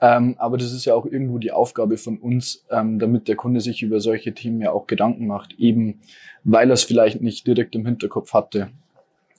Ähm, 0.02 0.36
aber 0.38 0.58
das 0.58 0.74
ist 0.74 0.86
ja 0.86 0.94
auch 0.94 1.06
irgendwo 1.06 1.38
die 1.38 1.52
Aufgabe 1.52 1.98
von 1.98 2.18
uns, 2.18 2.66
ähm, 2.70 3.00
damit 3.00 3.28
der 3.28 3.36
Kunde 3.36 3.62
sich 3.62 3.82
über 3.82 4.00
solche 4.00 4.34
Themen 4.34 4.62
ja 4.62 4.72
auch 4.72 4.88
Gedanken 4.88 5.26
macht, 5.28 5.54
eben 5.58 6.02
weil 6.44 6.70
er 6.70 6.74
es 6.74 6.84
vielleicht 6.84 7.22
nicht 7.22 7.48
direkt 7.48 7.76
im 7.76 7.86
Hinterkopf 7.86 8.34
hatte. 8.34 8.70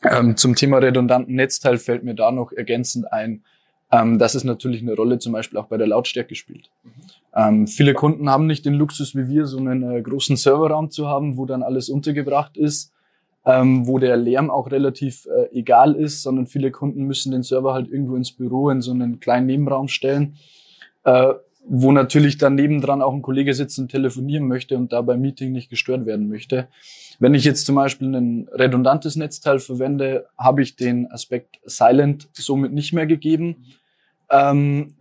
Ähm, 0.03 0.37
zum 0.37 0.55
Thema 0.55 0.79
redundanten 0.79 1.35
Netzteil 1.35 1.79
fällt 1.79 2.05
mir 2.05 2.15
da 2.15 2.31
noch 2.31 2.53
ergänzend 2.53 3.13
ein, 3.13 3.43
ähm, 3.93 4.19
dass 4.19 4.35
es 4.35 4.45
natürlich 4.45 4.83
eine 4.83 4.95
Rolle 4.95 5.19
zum 5.19 5.33
Beispiel 5.33 5.59
auch 5.59 5.67
bei 5.67 5.77
der 5.77 5.87
Lautstärke 5.87 6.35
spielt. 6.35 6.71
Ähm, 7.35 7.67
viele 7.67 7.93
Kunden 7.93 8.31
haben 8.31 8.47
nicht 8.47 8.65
den 8.65 8.75
Luxus 8.75 9.15
wie 9.15 9.29
wir, 9.29 9.47
so 9.47 9.59
einen 9.59 9.83
äh, 9.83 10.01
großen 10.01 10.37
Serverraum 10.37 10.91
zu 10.91 11.07
haben, 11.07 11.37
wo 11.37 11.45
dann 11.45 11.63
alles 11.63 11.89
untergebracht 11.91 12.57
ist 12.57 12.93
ähm, 13.47 13.87
wo 13.87 13.99
der 13.99 14.17
Lärm 14.17 14.51
auch 14.51 14.71
relativ 14.71 15.27
äh, 15.27 15.57
egal 15.57 15.95
ist, 15.95 16.23
sondern 16.23 16.49
viele 16.49 16.73
Kunden 16.73 17.05
müssen 17.05 17.31
den 17.31 17.45
Server 17.45 17.73
halt 17.73 17.89
irgendwo 17.89 18.17
ins 18.17 18.33
Büro 18.33 18.71
in 18.71 18.83
so 18.83 18.91
einen 18.91 19.21
kleinen 19.21 19.47
Nebenraum 19.47 19.87
stellen, 19.87 20.35
äh, 21.05 21.33
wo 21.69 21.93
natürlich 21.93 22.39
dann 22.39 22.57
nebendran 22.57 23.03
auch 23.03 23.15
ein 23.15 23.23
Kollege 23.23 23.55
sitzt 23.55 23.79
und 23.79 23.89
telefonieren 23.89 24.49
möchte 24.49 24.77
und 24.77 24.93
da 24.93 25.01
beim 25.01 25.21
Meeting 25.21 25.53
nicht 25.53 25.71
gestört 25.71 26.07
werden 26.07 26.29
möchte. 26.29 26.67
Wenn 27.21 27.35
ich 27.35 27.45
jetzt 27.45 27.67
zum 27.67 27.77
Beispiel 27.77 28.15
ein 28.15 28.49
redundantes 28.53 29.15
Netzteil 29.15 29.61
verwende, 29.61 30.27
habe 30.37 30.63
ich 30.63 30.75
den 30.75 31.11
Aspekt 31.11 31.61
Silent 31.65 32.29
somit 32.33 32.73
nicht 32.73 32.93
mehr 32.93 33.07
gegeben. 33.07 33.65
Ähm, 34.29 34.95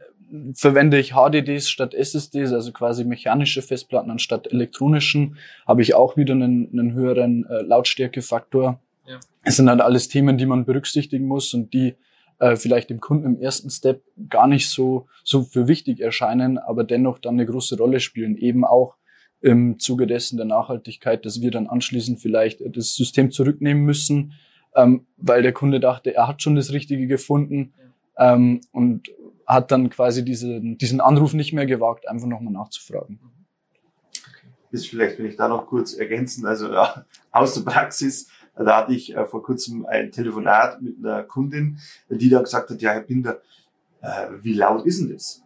verwende 0.53 0.99
ich 0.99 1.13
HDDs 1.13 1.69
statt 1.69 1.93
SSDs, 1.93 2.51
also 2.51 2.71
quasi 2.71 3.03
mechanische 3.03 3.61
Festplatten 3.61 4.11
anstatt 4.11 4.51
elektronischen, 4.51 5.37
habe 5.67 5.81
ich 5.81 5.93
auch 5.93 6.17
wieder 6.17 6.33
einen, 6.33 6.69
einen 6.71 6.93
höheren 6.93 7.45
äh, 7.45 7.61
Lautstärkefaktor. 7.61 8.79
Ja. 9.07 9.19
Es 9.43 9.57
sind 9.57 9.69
halt 9.69 9.81
alles 9.81 10.07
Themen, 10.07 10.37
die 10.37 10.45
man 10.45 10.65
berücksichtigen 10.65 11.27
muss 11.27 11.53
und 11.53 11.73
die 11.73 11.95
äh, 12.39 12.55
vielleicht 12.55 12.89
dem 12.89 12.99
Kunden 12.99 13.25
im 13.25 13.41
ersten 13.41 13.69
Step 13.69 14.03
gar 14.29 14.47
nicht 14.47 14.69
so, 14.69 15.07
so 15.23 15.43
für 15.43 15.67
wichtig 15.67 16.01
erscheinen, 16.01 16.57
aber 16.57 16.83
dennoch 16.83 17.19
dann 17.19 17.35
eine 17.35 17.45
große 17.45 17.77
Rolle 17.77 17.99
spielen. 17.99 18.35
Eben 18.35 18.65
auch 18.65 18.95
im 19.41 19.79
Zuge 19.79 20.07
dessen 20.07 20.37
der 20.37 20.45
Nachhaltigkeit, 20.45 21.25
dass 21.25 21.41
wir 21.41 21.51
dann 21.51 21.67
anschließend 21.67 22.19
vielleicht 22.19 22.61
das 22.75 22.95
System 22.95 23.31
zurücknehmen 23.31 23.83
müssen, 23.83 24.33
ähm, 24.75 25.05
weil 25.17 25.43
der 25.43 25.53
Kunde 25.53 25.79
dachte, 25.79 26.15
er 26.15 26.27
hat 26.27 26.41
schon 26.41 26.55
das 26.55 26.73
Richtige 26.73 27.07
gefunden. 27.07 27.73
Ja. 28.17 28.33
Ähm, 28.33 28.61
und 28.71 29.09
hat 29.45 29.71
dann 29.71 29.89
quasi 29.89 30.23
diese, 30.23 30.59
diesen 30.61 31.01
Anruf 31.01 31.33
nicht 31.33 31.53
mehr 31.53 31.65
gewagt, 31.65 32.07
einfach 32.07 32.27
nochmal 32.27 32.53
nachzufragen. 32.53 33.19
Ist 34.71 34.87
vielleicht, 34.87 35.19
wenn 35.19 35.27
ich 35.27 35.37
da 35.37 35.47
noch 35.47 35.67
kurz 35.67 35.93
ergänzen, 35.93 36.45
also 36.45 36.71
ja, 36.71 37.05
aus 37.31 37.53
der 37.53 37.61
Praxis, 37.61 38.29
da 38.55 38.77
hatte 38.77 38.93
ich 38.93 39.15
äh, 39.15 39.25
vor 39.25 39.43
kurzem 39.43 39.85
ein 39.85 40.11
Telefonat 40.11 40.81
mit 40.81 40.97
einer 40.99 41.23
Kundin, 41.23 41.79
die 42.09 42.29
dann 42.29 42.43
gesagt 42.43 42.69
hat, 42.69 42.81
ja, 42.81 42.91
Herr 42.91 43.01
Binder, 43.01 43.41
äh, 44.01 44.27
wie 44.41 44.53
laut 44.53 44.85
ist 44.85 45.01
denn 45.01 45.13
das? 45.13 45.43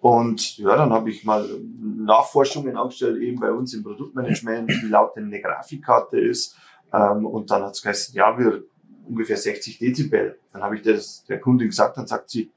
Und 0.00 0.58
ja, 0.58 0.76
dann 0.76 0.92
habe 0.92 1.10
ich 1.10 1.24
mal 1.24 1.48
Nachforschungen 1.80 2.76
angestellt, 2.76 3.22
eben 3.22 3.38
bei 3.38 3.52
uns 3.52 3.72
im 3.72 3.84
Produktmanagement, 3.84 4.68
wie 4.68 4.88
laut 4.88 5.16
denn 5.16 5.26
eine 5.26 5.40
Grafikkarte 5.40 6.18
ist. 6.18 6.56
Ähm, 6.92 7.24
und 7.24 7.50
dann 7.50 7.62
hat 7.62 7.72
es 7.72 7.82
geheißen, 7.82 8.14
ja, 8.14 8.36
wir 8.36 8.64
ungefähr 9.08 9.36
60 9.36 9.78
Dezibel. 9.78 10.38
Dann 10.52 10.62
habe 10.62 10.76
ich 10.76 10.82
das 10.82 11.24
der 11.24 11.40
Kundin 11.40 11.68
gesagt, 11.68 11.96
dann 11.96 12.06
sagt 12.06 12.30
sie, 12.30 12.50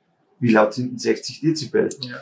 wie 0.46 0.52
laut 0.52 0.76
sind 0.76 0.92
denn 0.92 1.00
60 1.00 1.42
Dezibel? 1.42 1.90
Ja. 2.02 2.18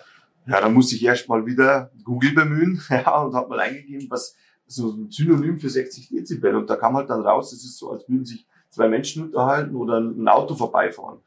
Ja, 0.45 0.61
dann 0.61 0.73
musste 0.73 0.95
ich 0.95 1.03
erst 1.03 1.27
mal 1.27 1.45
wieder 1.45 1.91
Google 2.03 2.33
bemühen 2.33 2.81
ja, 2.89 3.21
und 3.21 3.33
habe 3.33 3.49
mal 3.49 3.59
eingegeben, 3.59 4.09
was 4.09 4.35
so 4.65 4.91
ein 4.91 5.11
Synonym 5.11 5.59
für 5.59 5.69
60 5.69 6.09
Dezibel. 6.09 6.55
Und 6.55 6.69
da 6.69 6.77
kam 6.77 6.95
halt 6.95 7.09
dann 7.09 7.21
raus, 7.21 7.51
es 7.51 7.63
ist 7.63 7.77
so, 7.77 7.91
als 7.91 8.07
würden 8.07 8.25
sich 8.25 8.45
zwei 8.69 8.87
Menschen 8.87 9.25
unterhalten 9.25 9.75
oder 9.75 9.99
ein 9.99 10.27
Auto 10.27 10.55
vorbeifahren. 10.55 11.19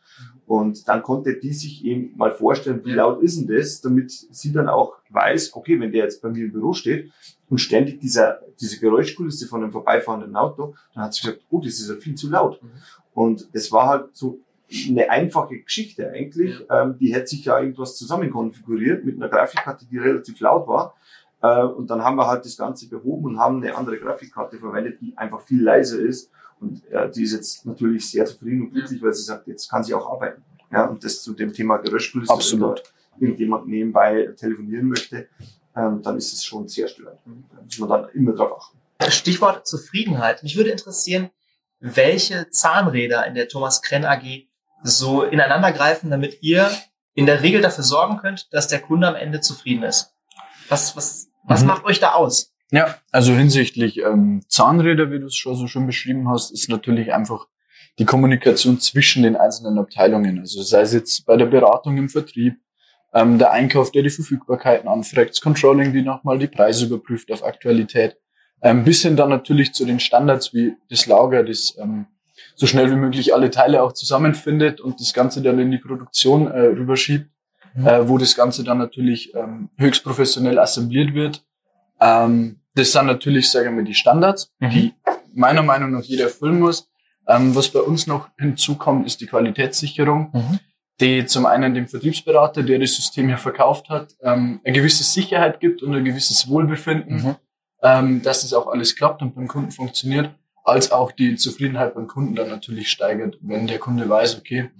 Und 0.46 0.88
dann 0.88 1.02
konnte 1.02 1.38
die 1.38 1.52
sich 1.52 1.84
eben 1.84 2.16
mal 2.16 2.32
vorstellen, 2.32 2.82
wie 2.84 2.92
laut 2.92 3.22
ist 3.22 3.38
denn 3.38 3.54
das, 3.54 3.80
damit 3.80 4.10
sie 4.10 4.52
dann 4.52 4.68
auch 4.68 4.94
weiß, 5.10 5.54
okay, 5.54 5.78
wenn 5.80 5.92
der 5.92 6.04
jetzt 6.04 6.22
bei 6.22 6.28
mir 6.28 6.46
im 6.46 6.52
Büro 6.52 6.72
steht 6.72 7.12
und 7.48 7.58
ständig 7.58 8.00
dieser, 8.00 8.40
diese 8.60 8.78
Geräuschkulisse 8.80 9.48
von 9.48 9.62
einem 9.62 9.72
vorbeifahrenden 9.72 10.34
Auto, 10.36 10.74
dann 10.94 11.04
hat 11.04 11.14
sie 11.14 11.26
gesagt, 11.26 11.44
oh, 11.50 11.60
das 11.60 11.74
ist 11.74 11.90
ja 11.90 11.96
viel 11.96 12.14
zu 12.14 12.30
laut. 12.30 12.62
Mhm. 12.62 12.70
Und 13.14 13.48
es 13.52 13.70
war 13.72 13.88
halt 13.88 14.16
so 14.16 14.40
eine 14.88 15.10
einfache 15.10 15.58
Geschichte 15.58 16.10
eigentlich. 16.10 16.64
Ähm, 16.70 16.96
die 16.98 17.14
hätte 17.14 17.28
sich 17.28 17.44
ja 17.44 17.58
irgendwas 17.58 17.96
zusammen 17.96 18.30
konfiguriert 18.30 19.04
mit 19.04 19.16
einer 19.16 19.28
Grafikkarte, 19.28 19.86
die 19.86 19.98
relativ 19.98 20.40
laut 20.40 20.66
war. 20.66 20.94
Äh, 21.42 21.62
und 21.64 21.88
dann 21.88 22.02
haben 22.02 22.16
wir 22.16 22.26
halt 22.26 22.44
das 22.44 22.56
Ganze 22.56 22.88
behoben 22.88 23.26
und 23.26 23.38
haben 23.38 23.62
eine 23.62 23.76
andere 23.76 23.98
Grafikkarte 23.98 24.58
verwendet, 24.58 25.00
die 25.00 25.16
einfach 25.16 25.40
viel 25.42 25.62
leiser 25.62 25.98
ist. 25.98 26.30
Und 26.60 26.88
äh, 26.90 27.10
die 27.10 27.22
ist 27.22 27.32
jetzt 27.32 27.66
natürlich 27.66 28.10
sehr 28.10 28.24
zufrieden 28.24 28.62
und 28.62 28.72
glücklich, 28.72 29.02
weil 29.02 29.12
sie 29.12 29.22
sagt, 29.22 29.46
jetzt 29.46 29.68
kann 29.70 29.84
sie 29.84 29.94
auch 29.94 30.10
arbeiten. 30.10 30.42
Ja, 30.72 30.86
und 30.86 31.04
das 31.04 31.22
zu 31.22 31.32
dem 31.32 31.52
Thema 31.52 31.76
Geräuschkulisse. 31.76 32.32
Absolut. 32.32 32.82
Wenn 33.18 33.28
irgendjemand 33.28 33.68
nebenbei 33.68 34.30
telefonieren 34.36 34.88
möchte, 34.88 35.28
ähm, 35.76 36.02
dann 36.02 36.16
ist 36.16 36.32
es 36.32 36.44
schon 36.44 36.66
sehr 36.66 36.88
störend. 36.88 37.20
Da 37.24 37.62
muss 37.62 37.78
man 37.78 37.88
dann 37.88 38.08
immer 38.14 38.32
drauf 38.32 38.58
achten. 38.58 39.10
Stichwort 39.10 39.66
Zufriedenheit. 39.66 40.42
Mich 40.42 40.56
würde 40.56 40.70
interessieren, 40.70 41.30
welche 41.80 42.48
Zahnräder 42.50 43.26
in 43.26 43.34
der 43.34 43.48
Thomas 43.48 43.82
Krenn 43.82 44.04
AG 44.04 44.45
so 44.82 45.22
ineinander 45.22 45.72
greifen, 45.72 46.10
damit 46.10 46.42
ihr 46.42 46.70
in 47.14 47.26
der 47.26 47.42
Regel 47.42 47.62
dafür 47.62 47.84
sorgen 47.84 48.18
könnt, 48.18 48.52
dass 48.52 48.68
der 48.68 48.80
Kunde 48.80 49.08
am 49.08 49.14
Ende 49.14 49.40
zufrieden 49.40 49.82
ist. 49.82 50.12
Was, 50.68 50.96
was, 50.96 51.28
was 51.44 51.62
mhm. 51.62 51.68
macht 51.68 51.84
euch 51.84 52.00
da 52.00 52.12
aus? 52.12 52.52
Ja, 52.70 52.96
also 53.12 53.32
hinsichtlich 53.32 53.98
ähm, 53.98 54.42
Zahnräder, 54.48 55.10
wie 55.10 55.20
du 55.20 55.26
es 55.26 55.36
schon 55.36 55.54
so 55.54 55.66
schön 55.66 55.86
beschrieben 55.86 56.28
hast, 56.28 56.50
ist 56.50 56.68
natürlich 56.68 57.12
einfach 57.14 57.46
die 57.98 58.04
Kommunikation 58.04 58.80
zwischen 58.80 59.22
den 59.22 59.36
einzelnen 59.36 59.78
Abteilungen. 59.78 60.40
Also 60.40 60.62
sei 60.62 60.80
es 60.80 60.92
jetzt 60.92 61.24
bei 61.26 61.36
der 61.36 61.46
Beratung 61.46 61.96
im 61.96 62.08
Vertrieb, 62.08 62.56
ähm, 63.14 63.38
der 63.38 63.52
Einkauf, 63.52 63.92
der 63.92 64.02
die 64.02 64.10
Verfügbarkeiten 64.10 64.88
anfragt, 64.88 65.30
das 65.30 65.40
Controlling, 65.40 65.92
die 65.92 66.02
nochmal 66.02 66.38
die 66.38 66.48
Preise 66.48 66.86
überprüft 66.86 67.30
auf 67.32 67.44
Aktualität, 67.44 68.18
ähm, 68.62 68.84
bis 68.84 69.02
hin 69.02 69.16
dann 69.16 69.30
natürlich 69.30 69.72
zu 69.72 69.84
den 69.84 70.00
Standards 70.00 70.52
wie 70.52 70.76
das 70.90 71.06
Lager, 71.06 71.44
das 71.44 71.76
ähm, 71.80 72.06
so 72.56 72.66
schnell 72.66 72.90
wie 72.90 72.96
möglich 72.96 73.34
alle 73.34 73.50
Teile 73.50 73.82
auch 73.82 73.92
zusammenfindet 73.92 74.80
und 74.80 74.98
das 74.98 75.12
Ganze 75.12 75.42
dann 75.42 75.58
in 75.58 75.70
die 75.70 75.78
Produktion 75.78 76.50
äh, 76.50 76.60
rüberschiebt, 76.60 77.30
mhm. 77.74 77.86
äh, 77.86 78.08
wo 78.08 78.18
das 78.18 78.34
Ganze 78.34 78.64
dann 78.64 78.78
natürlich 78.78 79.34
ähm, 79.34 79.68
höchst 79.76 80.02
professionell 80.02 80.58
assembliert 80.58 81.14
wird. 81.14 81.44
Ähm, 82.00 82.60
das 82.74 82.92
sind 82.92 83.06
natürlich, 83.06 83.50
sagen 83.50 83.76
wir, 83.76 83.84
die 83.84 83.94
Standards, 83.94 84.52
mhm. 84.58 84.70
die 84.70 84.94
meiner 85.34 85.62
Meinung 85.62 85.92
nach 85.92 86.02
jeder 86.02 86.24
erfüllen 86.24 86.58
muss. 86.58 86.88
Ähm, 87.28 87.54
was 87.54 87.68
bei 87.68 87.80
uns 87.80 88.06
noch 88.06 88.28
hinzukommt, 88.38 89.06
ist 89.06 89.20
die 89.20 89.26
Qualitätssicherung, 89.26 90.30
mhm. 90.32 90.58
die 91.00 91.26
zum 91.26 91.44
einen 91.44 91.74
dem 91.74 91.88
Vertriebsberater, 91.88 92.62
der 92.62 92.78
das 92.78 92.94
System 92.94 93.28
hier 93.28 93.38
verkauft 93.38 93.90
hat, 93.90 94.14
ähm, 94.22 94.60
eine 94.64 94.74
gewisse 94.74 95.04
Sicherheit 95.04 95.60
gibt 95.60 95.82
und 95.82 95.94
ein 95.94 96.04
gewisses 96.04 96.48
Wohlbefinden, 96.48 97.16
mhm. 97.16 97.36
ähm, 97.82 98.22
dass 98.22 98.42
das 98.42 98.54
auch 98.54 98.68
alles 98.68 98.96
klappt 98.96 99.20
und 99.20 99.34
beim 99.34 99.48
Kunden 99.48 99.72
funktioniert, 99.72 100.30
als 100.66 100.90
auch 100.92 101.12
die 101.12 101.36
Zufriedenheit 101.36 101.94
beim 101.94 102.06
Kunden 102.06 102.34
dann 102.34 102.48
natürlich 102.48 102.90
steigert, 102.90 103.38
wenn 103.40 103.66
der 103.66 103.78
Kunde 103.78 104.08
weiß, 104.08 104.38
okay, 104.38 104.70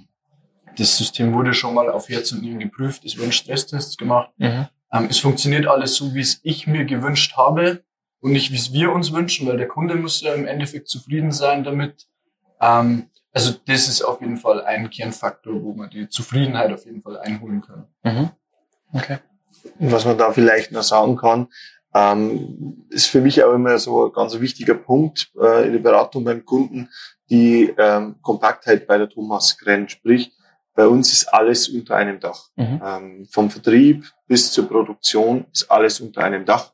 das 0.77 0.99
System 0.99 1.33
wurde 1.33 1.55
schon 1.55 1.75
mal 1.75 1.89
auf 1.89 2.09
Herz 2.09 2.33
und 2.33 2.43
Nieren 2.43 2.59
geprüft, 2.59 3.05
es 3.05 3.19
wurden 3.19 3.33
Stresstests 3.33 3.97
gemacht, 3.97 4.31
mhm. 4.37 4.67
ähm, 4.93 5.07
es 5.09 5.19
funktioniert 5.19 5.67
alles 5.67 5.95
so, 5.95 6.15
wie 6.15 6.21
es 6.21 6.41
ich 6.43 6.67
mir 6.67 6.85
gewünscht 6.85 7.37
habe 7.37 7.83
und 8.21 8.33
nicht, 8.33 8.53
wie 8.53 8.57
es 8.57 8.73
wir 8.73 8.93
uns 8.93 9.13
wünschen, 9.13 9.47
weil 9.47 9.57
der 9.57 9.69
Kunde 9.69 9.95
muss 9.95 10.21
ja 10.21 10.35
im 10.35 10.47
Endeffekt 10.47 10.89
zufrieden 10.89 11.33
sein 11.33 11.65
damit 11.65 12.07
ähm, 12.61 13.11
also 13.37 13.53
das 13.67 13.87
ist 13.89 14.01
auf 14.03 14.23
jeden 14.23 14.39
Fall 14.39 14.65
ein 14.65 14.89
Kernfaktor, 14.89 15.63
wo 15.63 15.75
man 15.75 15.91
die 15.91 16.09
Zufriedenheit 16.09 16.73
auf 16.73 16.87
jeden 16.87 17.03
Fall 17.03 17.19
einholen 17.19 17.61
kann. 17.61 17.87
Mhm. 18.03 18.31
Okay. 18.95 19.19
Was 19.79 20.07
man 20.07 20.17
da 20.17 20.33
vielleicht 20.33 20.73
noch 20.73 20.83
sagen 20.83 21.17
kann, 21.17 21.49
ähm, 21.97 22.85
ist 22.91 23.07
für 23.07 23.21
mich 23.21 23.43
auch 23.43 23.55
immer 23.55 23.79
so 23.79 24.07
ein 24.07 24.13
ganz 24.13 24.39
wichtiger 24.39 24.75
Punkt 24.75 25.31
äh, 25.41 25.67
in 25.67 25.73
der 25.73 25.79
Beratung 25.81 26.25
beim 26.25 26.45
Kunden, 26.45 26.91
die 27.31 27.73
ähm, 27.79 28.17
Kompaktheit 28.21 28.87
bei 28.87 28.99
der 28.99 29.09
Thomas 29.09 29.57
Grenn. 29.59 29.89
Sprich, 29.89 30.33
bei 30.75 30.87
uns 30.87 31.13
ist 31.13 31.33
alles 31.33 31.69
unter 31.69 31.97
einem 31.97 32.21
Dach. 32.21 32.51
Mhm. 32.57 32.83
Ähm, 32.85 33.29
vom 33.31 33.51
Vertrieb 33.51 34.05
bis 34.29 34.53
zur 34.53 34.69
Produktion 34.69 35.47
ist 35.53 35.71
alles 35.71 36.01
unter 36.01 36.23
einem 36.23 36.45
Dach 36.45 36.73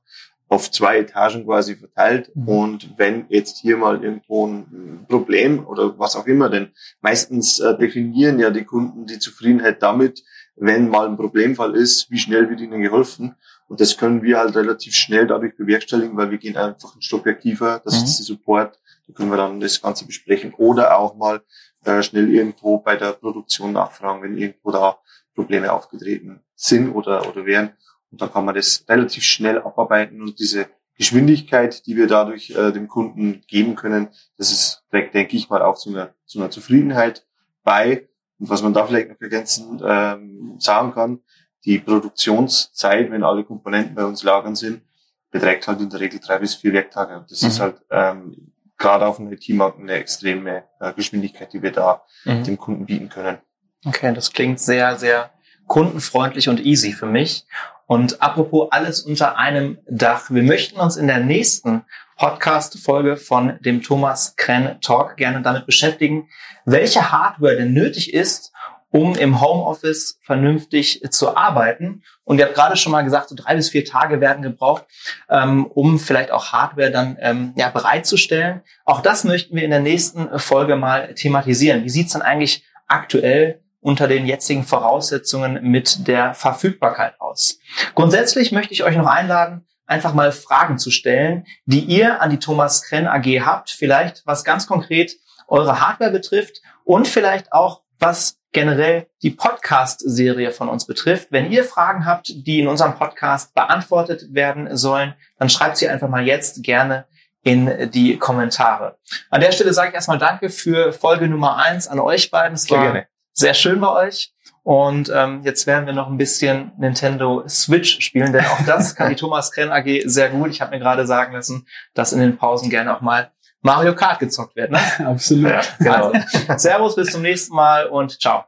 auf 0.48 0.70
zwei 0.70 0.98
Etagen 0.98 1.44
quasi 1.44 1.76
verteilt. 1.76 2.34
Mhm. 2.34 2.48
Und 2.48 2.98
wenn 2.98 3.26
jetzt 3.28 3.58
hier 3.58 3.76
mal 3.76 4.02
irgendwo 4.02 4.46
ein 4.46 5.06
Problem 5.08 5.64
oder 5.66 5.98
was 5.98 6.16
auch 6.16 6.26
immer, 6.26 6.50
denn 6.50 6.72
meistens 7.00 7.60
äh, 7.60 7.78
definieren 7.78 8.40
ja 8.40 8.50
die 8.50 8.64
Kunden 8.64 9.06
die 9.06 9.20
Zufriedenheit 9.20 9.82
damit, 9.82 10.24
wenn 10.56 10.88
mal 10.88 11.08
ein 11.08 11.16
Problemfall 11.16 11.74
ist, 11.76 12.10
wie 12.10 12.18
schnell 12.18 12.50
wird 12.50 12.60
ihnen 12.60 12.82
geholfen. 12.82 13.36
Und 13.72 13.80
das 13.80 13.96
können 13.96 14.22
wir 14.22 14.38
halt 14.38 14.54
relativ 14.54 14.94
schnell 14.94 15.26
dadurch 15.26 15.56
bewerkstelligen, 15.56 16.14
weil 16.14 16.30
wir 16.30 16.36
gehen 16.36 16.58
einfach 16.58 16.94
ein 16.94 17.00
Stockwerk 17.00 17.40
tiefer, 17.40 17.80
das 17.82 17.96
mhm. 17.96 18.04
ist 18.04 18.18
der 18.18 18.26
Support, 18.26 18.78
da 19.06 19.14
können 19.14 19.30
wir 19.30 19.38
dann 19.38 19.60
das 19.60 19.80
Ganze 19.80 20.04
besprechen. 20.04 20.52
Oder 20.58 20.98
auch 20.98 21.16
mal 21.16 21.40
äh, 21.86 22.02
schnell 22.02 22.28
irgendwo 22.28 22.80
bei 22.80 22.96
der 22.96 23.12
Produktion 23.12 23.72
nachfragen, 23.72 24.22
wenn 24.22 24.36
irgendwo 24.36 24.72
da 24.72 24.98
Probleme 25.34 25.72
aufgetreten 25.72 26.42
sind 26.54 26.90
oder, 26.90 27.26
oder 27.26 27.46
wären. 27.46 27.70
Und 28.10 28.20
dann 28.20 28.30
kann 28.30 28.44
man 28.44 28.54
das 28.54 28.84
relativ 28.90 29.22
schnell 29.22 29.58
abarbeiten 29.62 30.20
und 30.20 30.38
diese 30.38 30.66
Geschwindigkeit, 30.98 31.86
die 31.86 31.96
wir 31.96 32.08
dadurch 32.08 32.50
äh, 32.50 32.72
dem 32.72 32.88
Kunden 32.88 33.42
geben 33.48 33.74
können, 33.74 34.10
das 34.36 34.52
ist, 34.52 34.84
denke 34.92 35.34
ich 35.34 35.48
mal, 35.48 35.62
auch 35.62 35.78
zu 35.78 35.88
einer, 35.88 36.12
zu 36.26 36.38
einer 36.38 36.50
Zufriedenheit 36.50 37.26
bei. 37.62 38.06
Und 38.38 38.50
was 38.50 38.60
man 38.60 38.74
da 38.74 38.84
vielleicht 38.84 39.08
noch 39.08 39.20
ergänzend 39.22 39.80
ähm, 39.82 40.56
sagen 40.58 40.92
kann, 40.92 41.20
die 41.64 41.78
Produktionszeit, 41.78 43.10
wenn 43.10 43.22
alle 43.22 43.44
Komponenten 43.44 43.94
bei 43.94 44.04
uns 44.04 44.22
lagern 44.22 44.56
sind, 44.56 44.82
beträgt 45.30 45.66
halt 45.66 45.80
in 45.80 45.90
der 45.90 46.00
Regel 46.00 46.20
drei 46.20 46.38
bis 46.38 46.54
vier 46.54 46.72
Werktage. 46.72 47.16
Und 47.16 47.30
das 47.30 47.42
mhm. 47.42 47.48
ist 47.48 47.60
halt 47.60 47.76
ähm, 47.90 48.52
gerade 48.76 49.06
auf 49.06 49.16
dem 49.16 49.32
IT-Markt 49.32 49.78
eine 49.78 49.92
extreme 49.92 50.64
äh, 50.80 50.92
Geschwindigkeit, 50.92 51.52
die 51.52 51.62
wir 51.62 51.72
da 51.72 52.02
mhm. 52.24 52.44
dem 52.44 52.58
Kunden 52.58 52.86
bieten 52.86 53.08
können. 53.08 53.38
Okay, 53.84 54.12
das 54.14 54.32
klingt 54.32 54.60
sehr, 54.60 54.96
sehr 54.96 55.30
kundenfreundlich 55.66 56.48
und 56.48 56.60
easy 56.60 56.92
für 56.92 57.06
mich. 57.06 57.46
Und 57.86 58.22
apropos 58.22 58.68
alles 58.70 59.00
unter 59.00 59.36
einem 59.38 59.78
Dach. 59.88 60.30
Wir 60.30 60.42
möchten 60.42 60.78
uns 60.78 60.96
in 60.96 61.06
der 61.06 61.20
nächsten 61.20 61.84
Podcast-Folge 62.16 63.16
von 63.16 63.58
dem 63.60 63.82
Thomas 63.82 64.36
Krenn 64.36 64.80
Talk 64.80 65.16
gerne 65.16 65.42
damit 65.42 65.66
beschäftigen, 65.66 66.28
welche 66.64 67.10
Hardware 67.10 67.56
denn 67.56 67.72
nötig 67.72 68.14
ist, 68.14 68.52
um 68.92 69.16
im 69.16 69.40
Homeoffice 69.40 70.18
vernünftig 70.20 71.02
zu 71.10 71.36
arbeiten. 71.36 72.02
Und 72.24 72.38
ihr 72.38 72.44
habt 72.44 72.54
gerade 72.54 72.76
schon 72.76 72.92
mal 72.92 73.02
gesagt, 73.02 73.30
so 73.30 73.34
drei 73.34 73.56
bis 73.56 73.70
vier 73.70 73.84
Tage 73.84 74.20
werden 74.20 74.42
gebraucht, 74.42 74.84
ähm, 75.28 75.66
um 75.66 75.98
vielleicht 75.98 76.30
auch 76.30 76.52
Hardware 76.52 76.90
dann 76.90 77.16
ähm, 77.20 77.54
ja, 77.56 77.70
bereitzustellen. 77.70 78.60
Auch 78.84 79.00
das 79.00 79.24
möchten 79.24 79.56
wir 79.56 79.64
in 79.64 79.70
der 79.70 79.80
nächsten 79.80 80.38
Folge 80.38 80.76
mal 80.76 81.14
thematisieren. 81.14 81.84
Wie 81.84 81.90
sieht's 81.90 82.12
denn 82.12 82.22
eigentlich 82.22 82.64
aktuell 82.86 83.60
unter 83.80 84.06
den 84.06 84.26
jetzigen 84.26 84.62
Voraussetzungen 84.62 85.60
mit 85.62 86.06
der 86.06 86.34
Verfügbarkeit 86.34 87.20
aus. 87.20 87.58
Grundsätzlich 87.96 88.52
möchte 88.52 88.72
ich 88.72 88.84
euch 88.84 88.96
noch 88.96 89.08
einladen, 89.08 89.66
einfach 89.86 90.14
mal 90.14 90.30
Fragen 90.30 90.78
zu 90.78 90.90
stellen, 90.90 91.46
die 91.64 91.80
ihr 91.80 92.22
an 92.22 92.30
die 92.30 92.38
Thomas 92.38 92.82
Krenn 92.82 93.08
AG 93.08 93.26
habt, 93.40 93.70
vielleicht 93.70 94.22
was 94.24 94.44
ganz 94.44 94.68
konkret 94.68 95.16
eure 95.48 95.80
Hardware 95.80 96.12
betrifft 96.12 96.60
und 96.84 97.08
vielleicht 97.08 97.52
auch 97.52 97.82
was 97.98 98.38
generell 98.52 99.06
die 99.22 99.30
Podcast-Serie 99.30 100.50
von 100.50 100.68
uns 100.68 100.86
betrifft. 100.86 101.28
Wenn 101.30 101.50
ihr 101.50 101.64
Fragen 101.64 102.06
habt, 102.06 102.28
die 102.46 102.60
in 102.60 102.68
unserem 102.68 102.94
Podcast 102.94 103.54
beantwortet 103.54 104.34
werden 104.34 104.76
sollen, 104.76 105.14
dann 105.38 105.48
schreibt 105.48 105.78
sie 105.78 105.88
einfach 105.88 106.08
mal 106.08 106.26
jetzt 106.26 106.62
gerne 106.62 107.06
in 107.42 107.90
die 107.90 108.18
Kommentare. 108.18 108.98
An 109.30 109.40
der 109.40 109.52
Stelle 109.52 109.72
sage 109.72 109.88
ich 109.88 109.94
erstmal 109.94 110.18
Danke 110.18 110.48
für 110.48 110.92
Folge 110.92 111.28
Nummer 111.28 111.56
eins 111.56 111.88
an 111.88 111.98
euch 111.98 112.30
beiden. 112.30 112.54
Es 112.54 112.70
war 112.70 112.82
gerne 112.82 113.06
sehr 113.32 113.54
schön 113.54 113.80
bei 113.80 113.90
euch. 113.90 114.32
Und 114.62 115.10
ähm, 115.12 115.40
jetzt 115.42 115.66
werden 115.66 115.86
wir 115.86 115.92
noch 115.92 116.08
ein 116.08 116.18
bisschen 116.18 116.70
Nintendo 116.78 117.42
Switch 117.48 118.00
spielen, 118.00 118.32
denn 118.32 118.44
auch 118.44 118.64
das 118.64 118.94
kann 118.94 119.08
die 119.08 119.16
Thomas 119.20 119.50
Krenn 119.50 119.72
AG 119.72 120.02
sehr 120.04 120.28
gut. 120.28 120.50
Ich 120.50 120.60
habe 120.60 120.70
mir 120.70 120.78
gerade 120.78 121.04
sagen 121.04 121.32
lassen, 121.32 121.66
dass 121.94 122.12
in 122.12 122.20
den 122.20 122.36
Pausen 122.36 122.70
gerne 122.70 122.96
auch 122.96 123.00
mal 123.00 123.32
Mario 123.62 123.94
Kart 123.94 124.18
gezockt 124.18 124.56
wird. 124.56 124.70
Ne? 124.70 124.80
Absolut. 125.06 125.50
Ja, 125.50 125.62
genau. 125.78 126.12
Also, 126.48 126.58
servus, 126.58 126.96
bis 126.96 127.10
zum 127.12 127.22
nächsten 127.22 127.54
Mal 127.54 127.86
und 127.86 128.20
ciao. 128.20 128.44